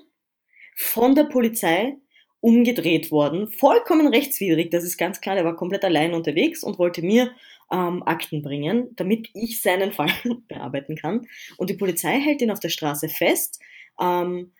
von 0.76 1.14
der 1.14 1.24
Polizei 1.24 1.96
umgedreht 2.40 3.11
worden. 3.11 3.49
Vollkommen 3.49 4.09
rechtswidrig, 4.09 4.70
das 4.70 4.85
ist 4.85 4.96
ganz 4.96 5.20
klar. 5.20 5.35
Der 5.35 5.44
war 5.44 5.57
komplett 5.57 5.85
allein 5.85 6.14
unterwegs 6.14 6.62
und 6.62 6.79
wollte 6.79 7.03
mir 7.03 7.33
ähm, 7.70 8.03
Akten 8.05 8.42
bringen, 8.42 8.94
damit 8.96 9.31
ich 9.35 9.62
seinen 9.62 9.92
Fall 9.92 10.11
bearbeiten 10.49 10.96
kann. 10.96 11.27
Und 11.57 11.70
die 11.70 11.77
Polizei 11.77 12.20
hält 12.20 12.42
ihn 12.42 12.51
auf 12.51 12.61
der 12.61 12.68
Straße 12.68 13.09
fest. 13.09 13.61
Ähm, 14.01 14.53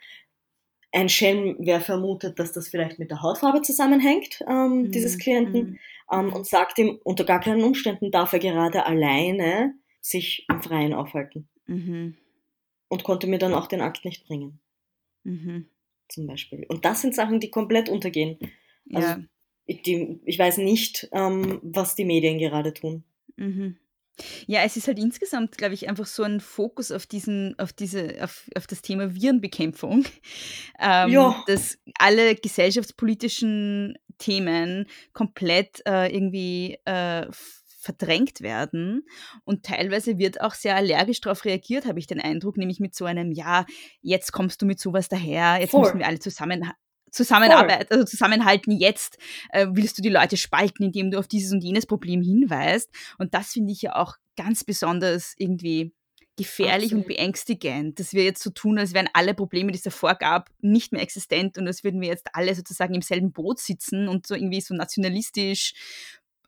ein 0.93 1.09
Schelm, 1.09 1.57
wer 1.59 1.81
vermutet, 1.81 2.39
dass 2.39 2.53
das 2.53 2.69
vielleicht 2.69 2.99
mit 2.99 3.11
der 3.11 3.21
Hautfarbe 3.21 3.61
zusammenhängt, 3.61 4.43
ähm, 4.49 4.83
mhm. 4.83 4.91
dieses 4.91 5.19
Klienten, 5.19 5.71
mhm. 5.71 5.79
ähm, 6.11 6.33
und 6.33 6.47
sagt 6.47 6.79
ihm, 6.79 6.99
unter 7.05 7.25
gar 7.25 7.41
keinen 7.41 7.63
Umständen 7.63 8.11
darf 8.11 8.33
er 8.33 8.39
gerade 8.39 8.87
alleine 8.87 9.75
sich 10.01 10.47
im 10.49 10.63
Freien 10.63 10.95
aufhalten. 10.95 11.49
Mhm. 11.67 12.17
Und 12.89 13.05
konnte 13.05 13.27
mir 13.27 13.39
dann 13.39 13.53
auch 13.53 13.67
den 13.67 13.81
Akt 13.81 14.05
nicht 14.05 14.27
bringen. 14.27 14.61
Mhm. 15.25 15.69
Zum 16.09 16.27
Beispiel. 16.27 16.65
Und 16.69 16.85
das 16.85 17.03
sind 17.03 17.15
Sachen, 17.15 17.41
die 17.41 17.51
komplett 17.51 17.89
untergehen. 17.89 18.39
Also 18.93 19.09
ja. 19.09 19.21
ich, 19.67 19.83
die, 19.83 20.21
ich 20.25 20.39
weiß 20.39 20.59
nicht, 20.59 21.09
ähm, 21.13 21.61
was 21.63 21.95
die 21.95 22.05
Medien 22.05 22.39
gerade 22.39 22.73
tun. 22.73 23.05
Mhm. 23.37 23.77
Ja, 24.47 24.63
es 24.63 24.77
ist 24.77 24.89
halt 24.89 24.99
insgesamt, 24.99 25.59
glaube 25.59 25.75
ich, 25.75 25.89
einfach 25.89 26.07
so 26.07 26.23
ein 26.23 26.41
Fokus 26.41 26.91
auf 26.91 27.07
diesen, 27.07 27.59
auf 27.59 27.73
diese, 27.73 28.17
auf, 28.23 28.49
auf 28.57 28.67
das 28.67 28.81
Thema 28.81 29.15
Virenbekämpfung, 29.15 30.05
ähm, 30.81 31.11
ja. 31.11 31.45
dass 31.47 31.79
alle 31.99 32.35
gesellschaftspolitischen 32.35 33.99
Themen 34.19 34.87
komplett 35.13 35.83
äh, 35.87 36.15
irgendwie 36.15 36.79
äh, 36.87 37.27
verdrängt 37.87 38.41
werden 38.41 39.07
und 39.45 39.63
teilweise 39.63 40.19
wird 40.19 40.41
auch 40.41 40.55
sehr 40.55 40.75
allergisch 40.77 41.21
darauf 41.21 41.45
reagiert, 41.45 41.87
habe 41.87 41.99
ich 41.99 42.07
den 42.07 42.21
Eindruck, 42.21 42.57
nämlich 42.57 42.81
mit 42.81 42.95
so 42.95 43.05
einem, 43.05 43.31
ja, 43.33 43.65
jetzt 44.03 44.33
kommst 44.33 44.61
du 44.61 44.67
mit 44.67 44.81
sowas 44.81 45.09
daher, 45.09 45.61
jetzt 45.61 45.71
Voll. 45.71 45.83
müssen 45.83 45.99
wir 46.01 46.07
alle 46.07 46.19
zusammen 46.19 46.71
Zusammenarbeit, 47.13 47.91
also 47.91 48.05
zusammenhalten 48.05 48.73
jetzt, 48.73 49.17
äh, 49.51 49.69
willst 49.71 49.97
du 49.97 50.03
die 50.03 50.11
Leute 50.11 50.37
spalten, 50.37 50.83
indem 50.83 51.11
du 51.11 51.19
auf 51.19 51.29
dieses 51.29 51.53
und 51.53 51.63
jenes 51.63 51.87
Problem 51.87 52.21
hinweist. 52.21 52.91
Und 53.17 53.33
das 53.33 53.53
finde 53.53 53.73
ich 53.73 53.81
ja 53.81 53.95
auch 53.95 54.17
ganz 54.37 54.65
besonders 54.65 55.35
irgendwie 55.39 55.95
gefährlich 56.37 56.93
Absolut. 56.93 57.05
und 57.05 57.09
beängstigend, 57.09 57.99
dass 57.99 58.13
wir 58.13 58.25
jetzt 58.25 58.43
so 58.43 58.51
tun, 58.51 58.79
als 58.79 58.93
wären 58.93 59.09
alle 59.15 59.35
Probleme, 59.35 59.73
die 59.73 59.79
es 59.79 59.85
davor 59.85 60.15
gab, 60.15 60.51
nicht 60.61 60.93
mehr 60.93 61.03
existent 61.03 61.57
und 61.57 61.67
als 61.67 61.83
würden 61.83 62.01
wir 62.01 62.09
jetzt 62.09 62.29
alle 62.35 62.55
sozusagen 62.55 62.95
im 62.95 63.03
selben 63.03 63.33
Boot 63.33 63.59
sitzen 63.59 64.09
und 64.09 64.27
so 64.27 64.35
irgendwie 64.35 64.61
so 64.61 64.75
nationalistisch, 64.75 65.73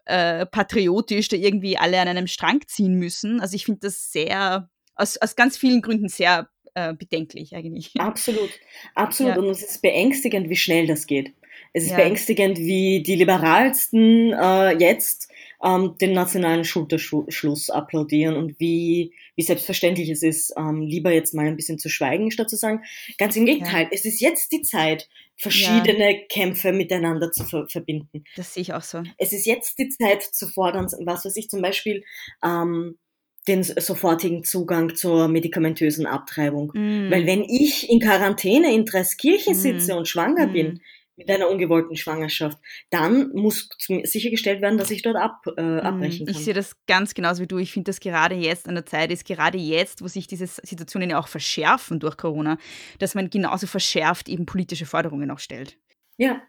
äh, 0.08 0.46
patriotisch 0.46 1.28
da 1.28 1.36
irgendwie 1.36 1.76
alle 1.76 2.00
an 2.00 2.08
einem 2.08 2.26
Strang 2.26 2.60
ziehen 2.66 2.94
müssen. 2.94 3.40
Also 3.40 3.54
ich 3.54 3.66
finde 3.66 3.80
das 3.82 4.10
sehr, 4.10 4.70
aus, 4.94 5.18
aus 5.18 5.36
ganz 5.36 5.56
vielen 5.56 5.82
Gründen 5.82 6.08
sehr 6.08 6.48
äh, 6.74 6.94
bedenklich 6.94 7.54
eigentlich. 7.54 7.92
Absolut, 7.98 8.50
absolut. 8.94 9.36
Ja. 9.36 9.38
Und 9.42 9.50
es 9.50 9.62
ist 9.62 9.82
beängstigend, 9.82 10.48
wie 10.48 10.56
schnell 10.56 10.86
das 10.86 11.06
geht. 11.06 11.34
Es 11.72 11.84
ist 11.84 11.90
ja. 11.90 11.96
beängstigend, 11.96 12.58
wie 12.58 13.02
die 13.02 13.16
Liberalsten 13.16 14.32
äh, 14.32 14.72
jetzt 14.78 15.28
ähm, 15.62 15.96
den 16.00 16.12
nationalen 16.12 16.64
Schulterschluss 16.64 17.70
applaudieren 17.70 18.36
und 18.36 18.58
wie, 18.60 19.12
wie 19.36 19.42
selbstverständlich 19.42 20.08
es 20.08 20.22
ist, 20.22 20.54
ähm, 20.56 20.82
lieber 20.82 21.12
jetzt 21.12 21.34
mal 21.34 21.46
ein 21.46 21.56
bisschen 21.56 21.78
zu 21.78 21.88
schweigen, 21.88 22.30
statt 22.30 22.50
zu 22.50 22.56
sagen, 22.56 22.82
ganz 23.18 23.36
im 23.36 23.46
Gegenteil, 23.46 23.84
ja. 23.84 23.88
es 23.92 24.04
ist 24.04 24.20
jetzt 24.20 24.52
die 24.52 24.62
Zeit, 24.62 25.08
verschiedene 25.36 26.12
ja. 26.12 26.26
Kämpfe 26.28 26.72
miteinander 26.72 27.30
zu 27.30 27.44
ver 27.44 27.66
verbinden. 27.68 28.24
Das 28.36 28.54
sehe 28.54 28.62
ich 28.62 28.74
auch 28.74 28.82
so. 28.82 29.02
Es 29.18 29.32
ist 29.32 29.46
jetzt 29.46 29.78
die 29.78 29.88
Zeit 29.88 30.22
zu 30.22 30.48
fordern, 30.48 30.86
was 31.04 31.24
weiß 31.24 31.36
ich 31.36 31.48
zum 31.48 31.62
Beispiel, 31.62 32.04
ähm, 32.44 32.98
den 33.46 33.62
sofortigen 33.62 34.44
Zugang 34.44 34.94
zur 34.94 35.28
medikamentösen 35.28 36.06
Abtreibung. 36.06 36.70
Mm. 36.74 37.10
Weil 37.10 37.26
wenn 37.26 37.42
ich 37.44 37.88
in 37.88 37.98
Quarantäne 37.98 38.74
in 38.74 38.84
Dreiskirchen 38.84 39.54
mm. 39.54 39.58
sitze 39.58 39.96
und 39.96 40.06
schwanger 40.06 40.48
mm. 40.48 40.52
bin, 40.52 40.80
mit 41.18 41.28
einer 41.30 41.50
ungewollten 41.50 41.96
Schwangerschaft, 41.96 42.58
dann 42.90 43.30
muss 43.34 43.68
sichergestellt 44.04 44.62
werden, 44.62 44.78
dass 44.78 44.90
ich 44.90 45.02
dort 45.02 45.16
ab, 45.16 45.44
äh, 45.56 45.62
mm. 45.62 45.80
abbrechen 45.80 46.26
kann. 46.26 46.34
Ich 46.34 46.44
sehe 46.44 46.54
das 46.54 46.76
ganz 46.86 47.12
genauso 47.12 47.42
wie 47.42 47.46
du. 47.46 47.58
Ich 47.58 47.72
finde, 47.72 47.90
dass 47.90 48.00
gerade 48.00 48.36
jetzt 48.36 48.68
an 48.68 48.76
der 48.76 48.86
Zeit 48.86 49.10
ist, 49.10 49.26
gerade 49.26 49.58
jetzt, 49.58 50.00
wo 50.02 50.08
sich 50.08 50.28
diese 50.28 50.46
Situationen 50.46 51.10
ja 51.10 51.18
auch 51.18 51.28
verschärfen 51.28 51.98
durch 51.98 52.16
Corona, 52.16 52.56
dass 53.00 53.14
man 53.14 53.30
genauso 53.30 53.66
verschärft 53.66 54.28
eben 54.28 54.46
politische 54.46 54.86
Forderungen 54.86 55.30
auch 55.30 55.40
stellt. 55.40 55.76
Ja, 56.16 56.40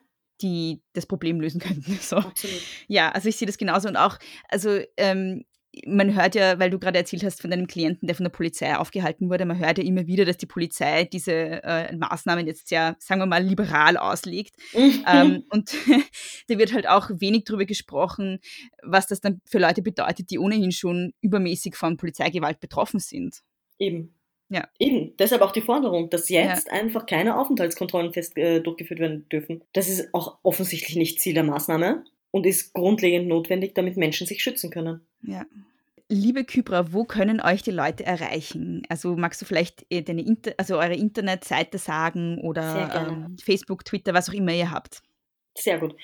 die 0.41 0.82
das 0.93 1.05
Problem 1.05 1.41
lösen 1.41 1.60
könnten. 1.62 1.97
So. 2.01 2.17
Absolut. 2.17 2.62
Ja, 2.88 3.12
also 3.12 3.29
ich 3.29 3.36
sehe 3.36 3.47
das 3.47 3.58
genauso 3.58 3.88
und 3.88 3.97
auch, 3.97 4.17
also 4.49 4.79
ähm, 4.97 5.45
man 5.86 6.15
hört 6.15 6.36
ja, 6.36 6.60
weil 6.60 6.69
du 6.69 6.79
gerade 6.79 6.97
erzählt 6.97 7.23
hast 7.23 7.41
von 7.41 7.51
deinem 7.51 7.67
Klienten, 7.67 8.08
der 8.08 8.15
von 8.15 8.23
der 8.23 8.32
Polizei 8.32 8.75
aufgehalten 8.75 9.29
wurde, 9.29 9.45
man 9.45 9.60
hört 9.60 9.77
ja 9.77 9.84
immer 9.84 10.08
wieder, 10.08 10.25
dass 10.25 10.38
die 10.38 10.45
Polizei 10.45 11.05
diese 11.05 11.32
äh, 11.63 11.95
Maßnahmen 11.95 12.47
jetzt 12.47 12.67
sehr, 12.67 12.95
sagen 12.99 13.21
wir 13.21 13.27
mal, 13.27 13.43
liberal 13.43 13.97
auslegt. 13.97 14.55
Ähm, 14.73 15.43
und 15.49 15.73
da 16.47 16.58
wird 16.58 16.73
halt 16.73 16.88
auch 16.88 17.10
wenig 17.13 17.43
darüber 17.45 17.65
gesprochen, 17.65 18.39
was 18.82 19.08
das 19.08 19.21
dann 19.21 19.41
für 19.45 19.60
Leute 19.60 19.82
bedeutet, 19.82 20.32
die 20.32 20.39
ohnehin 20.39 20.71
schon 20.71 21.13
übermäßig 21.21 21.75
von 21.75 21.97
Polizeigewalt 21.97 22.60
betroffen 22.60 22.99
sind. 22.99 23.41
Eben. 23.77 24.15
Ja. 24.49 24.67
Eben. 24.79 25.15
Deshalb 25.17 25.43
auch 25.43 25.51
die 25.51 25.62
Forderung, 25.62 26.10
dass 26.10 26.29
jetzt 26.29 26.67
ja. 26.67 26.73
einfach 26.73 27.05
keine 27.05 27.38
Aufenthaltskontrollen 27.38 28.13
fest, 28.13 28.36
äh, 28.36 28.62
durchgeführt 28.62 28.99
werden 28.99 29.29
dürfen. 29.29 29.63
Das 29.73 29.88
ist 29.88 30.12
auch 30.13 30.39
offensichtlich 30.41 30.95
nicht 30.95 31.19
Ziel 31.19 31.36
der 31.36 31.43
Maßnahme 31.43 32.03
und 32.32 32.46
ist 32.46 32.74
grundlegend 32.74 33.28
notwendig, 33.28 33.74
damit 33.76 33.98
Menschen 33.98 34.28
sich 34.28 34.44
schützen 34.44 34.70
können. 34.70 35.02
Ja. 35.22 35.46
Liebe 36.12 36.44
Kybra, 36.44 36.92
wo 36.92 37.04
können 37.04 37.39
euch 37.39 37.62
die 37.62 37.70
Leute 37.70 38.04
erreichen? 38.04 38.82
Also 38.89 39.15
magst 39.15 39.39
du 39.42 39.46
vielleicht 39.46 39.86
äh, 39.92 40.02
deine 40.02 40.24
Inter 40.24 40.56
also 40.58 40.80
eure 40.80 40.96
Internetseite 40.96 41.78
sagen 41.78 42.39
oder 42.39 43.10
ähm, 43.10 43.38
Facebook, 43.38 43.86
Twitter, 43.86 44.15
was 44.15 44.28
auch 44.28 44.34
immer 44.34 44.54
ihr 44.54 44.72
habt? 44.72 45.04
Sehr 45.56 45.78
gut. 45.78 45.96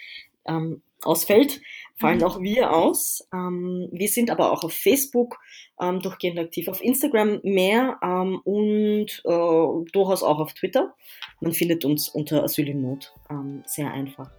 ähm, 0.46 0.82
ausfällt, 1.02 1.60
fallen 1.98 2.18
mhm. 2.18 2.24
auch 2.24 2.40
wir 2.40 2.72
aus. 2.72 3.26
Ähm, 3.32 3.88
wir 3.92 4.08
sind 4.08 4.30
aber 4.30 4.52
auch 4.52 4.64
auf 4.64 4.72
Facebook 4.72 5.38
ähm, 5.80 6.00
durchgehend 6.00 6.38
aktiv, 6.38 6.68
auf 6.68 6.82
Instagram 6.82 7.40
mehr 7.42 7.98
ähm, 8.02 8.40
und 8.44 9.22
äh, 9.24 9.90
durchaus 9.92 10.22
auch 10.22 10.38
auf 10.38 10.54
Twitter. 10.54 10.94
Man 11.40 11.52
findet 11.52 11.84
uns 11.84 12.08
unter 12.08 12.42
Asyl 12.42 12.68
in 12.68 12.82
Not 12.82 13.14
ähm, 13.30 13.62
sehr 13.66 13.92
einfach. 13.92 14.30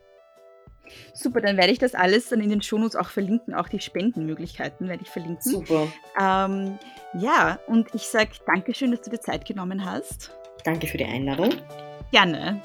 Super, 1.13 1.41
dann 1.41 1.58
werde 1.58 1.74
ich 1.74 1.80
das 1.80 1.96
alles 1.96 2.30
dann 2.30 2.41
in 2.41 2.50
den 2.50 2.62
Shownotes 2.62 2.96
auch 2.96 3.10
verlinken, 3.10 3.54
auch 3.54 3.67
die 3.67 3.80
Spendenmöglichkeiten 3.80 4.88
werde 4.88 5.04
ich 5.04 5.10
verlinken. 5.10 5.41
Super. 5.41 5.88
Ähm, 6.20 6.80
ja, 7.20 7.60
und 7.67 7.93
ich 7.93 8.04
sage 8.04 8.32
Dankeschön, 8.46 8.91
dass 8.91 9.02
du 9.02 9.10
dir 9.10 9.20
Zeit 9.20 9.46
genommen 9.46 9.84
hast. 9.86 10.32
Danke 10.63 10.88
für 10.88 10.98
die 10.98 11.06
Einladung. 11.06 11.50
Gerne. 12.12 12.62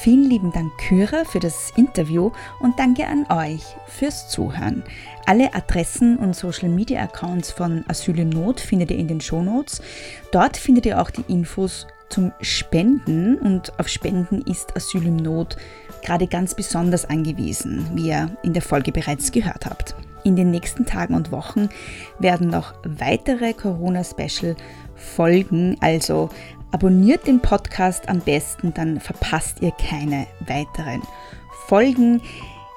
Vielen 0.00 0.30
lieben 0.30 0.52
Dank, 0.52 0.78
Kyra, 0.78 1.24
für 1.24 1.40
das 1.40 1.72
Interview 1.74 2.30
und 2.60 2.78
danke 2.78 3.04
an 3.08 3.26
euch 3.30 3.64
fürs 3.88 4.28
Zuhören. 4.28 4.84
Alle 5.26 5.52
Adressen 5.54 6.18
und 6.18 6.36
Social 6.36 6.68
Media 6.68 7.02
Accounts 7.02 7.50
von 7.50 7.84
Asyl 7.88 8.20
in 8.20 8.28
Not 8.28 8.60
findet 8.60 8.92
ihr 8.92 8.96
in 8.96 9.08
den 9.08 9.20
Shownotes. 9.20 9.82
Dort 10.30 10.56
findet 10.56 10.86
ihr 10.86 11.02
auch 11.02 11.10
die 11.10 11.24
Infos 11.26 11.88
zum 12.10 12.30
Spenden 12.40 13.38
und 13.38 13.76
auf 13.80 13.88
Spenden 13.88 14.42
ist 14.42 14.76
Asyl 14.76 15.04
in 15.04 15.16
Not 15.16 15.56
gerade 16.04 16.28
ganz 16.28 16.54
besonders 16.54 17.04
angewiesen, 17.04 17.84
wie 17.94 18.10
ihr 18.10 18.30
in 18.44 18.52
der 18.52 18.62
Folge 18.62 18.92
bereits 18.92 19.32
gehört 19.32 19.66
habt. 19.66 19.96
In 20.22 20.36
den 20.36 20.52
nächsten 20.52 20.86
Tagen 20.86 21.14
und 21.14 21.32
Wochen 21.32 21.70
werden 22.20 22.50
noch 22.50 22.74
weitere 22.84 23.52
Corona-Special 23.52 24.54
folgen, 24.94 25.76
also 25.80 26.30
abonniert 26.70 27.26
den 27.26 27.40
Podcast 27.40 28.08
am 28.08 28.20
besten, 28.20 28.74
dann 28.74 29.00
verpasst 29.00 29.60
ihr 29.60 29.72
keine 29.72 30.26
weiteren 30.40 31.02
Folgen. 31.66 32.22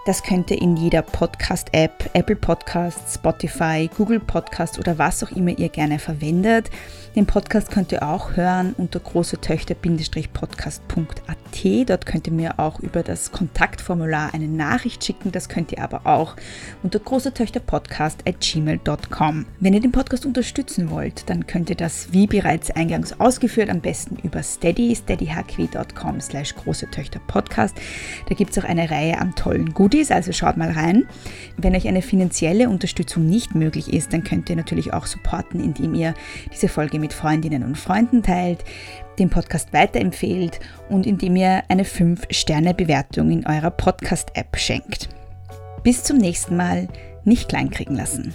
Das 0.04 0.24
könnt 0.24 0.50
ihr 0.50 0.60
in 0.60 0.78
jeder 0.78 1.04
Podcast-App, 1.04 2.10
Apple 2.14 2.36
Podcasts, 2.36 3.14
Spotify, 3.14 3.88
Google 3.96 4.20
Podcast 4.20 4.80
oder 4.80 4.98
was 4.98 5.24
auch 5.24 5.30
immer 5.30 5.56
ihr 5.56 5.70
gerne 5.70 6.00
verwendet. 6.00 6.72
Den 7.16 7.28
Podcast 7.28 7.70
könnt 7.70 7.92
ihr 7.92 8.02
auch 8.02 8.36
hören 8.36 8.74
unter 8.80 9.00
großetöchter-podcast.at. 9.00 11.38
Dort 11.86 12.08
könnt 12.08 12.26
ihr 12.26 12.34
mir 12.34 12.58
auch 12.58 12.80
über 12.80 13.04
das 13.04 13.32
Kontaktformular 13.32 14.34
eine 14.34 14.48
Nachricht 14.48 15.06
schicken. 15.06 15.32
Das 15.32 15.50
könnt 15.50 15.72
ihr 15.72 15.84
aber 15.84 16.08
auch 16.08 16.36
unter 16.82 16.98
großetöchterpodcast.gmail.com. 16.98 19.46
Wenn 19.60 19.74
ihr 19.74 19.82
den 19.82 19.92
Podcast 19.92 20.26
unterstützen 20.26 20.90
wollt, 20.90 21.30
dann 21.30 21.46
könnt 21.46 21.70
ihr 21.70 21.76
das, 21.76 22.12
wie 22.12 22.26
bereits 22.26 22.72
eingangs 22.72 23.20
ausgeführt, 23.20 23.70
am 23.70 23.82
besten 23.82 24.18
über 24.24 24.42
steady, 24.42 24.96
steadyhq.com 24.96 26.22
slash 26.22 26.56
großetöchterpodcast. 26.56 27.76
Da 28.30 28.36
gibt 28.36 28.50
es 28.52 28.58
auch 28.58 28.68
eine 28.68 28.90
Reihe 28.90 29.20
an 29.20 29.36
tollen 29.36 29.76
Guten 29.76 29.91
Goodies, 29.92 30.10
also 30.10 30.32
schaut 30.32 30.56
mal 30.56 30.72
rein. 30.72 31.06
Wenn 31.58 31.76
euch 31.76 31.86
eine 31.86 32.02
finanzielle 32.02 32.70
Unterstützung 32.70 33.26
nicht 33.26 33.56
möglich 33.56 33.92
ist, 33.92 34.14
dann 34.14 34.24
könnt 34.24 34.50
ihr 34.50 34.56
natürlich 34.56 34.94
auch 34.94 35.06
supporten, 35.06 35.60
indem 35.60 35.94
ihr 35.94 36.14
diese 36.54 36.70
Folge 36.70 36.98
mit 36.98 37.12
Freundinnen 37.12 37.64
und 37.64 37.78
Freunden 37.78 38.24
teilt, 38.24 38.64
den 39.20 39.30
Podcast 39.30 39.74
weiterempfehlt 39.74 40.62
und 40.88 41.06
indem 41.06 41.36
ihr 41.36 41.64
eine 41.68 41.84
5-Sterne-Bewertung 41.84 43.32
in 43.32 43.46
eurer 43.46 43.72
Podcast-App 43.72 44.58
schenkt. 44.58 45.10
Bis 45.84 46.06
zum 46.06 46.18
nächsten 46.18 46.56
Mal, 46.56 46.88
nicht 47.26 47.50
kleinkriegen 47.50 47.98
lassen. 47.98 48.34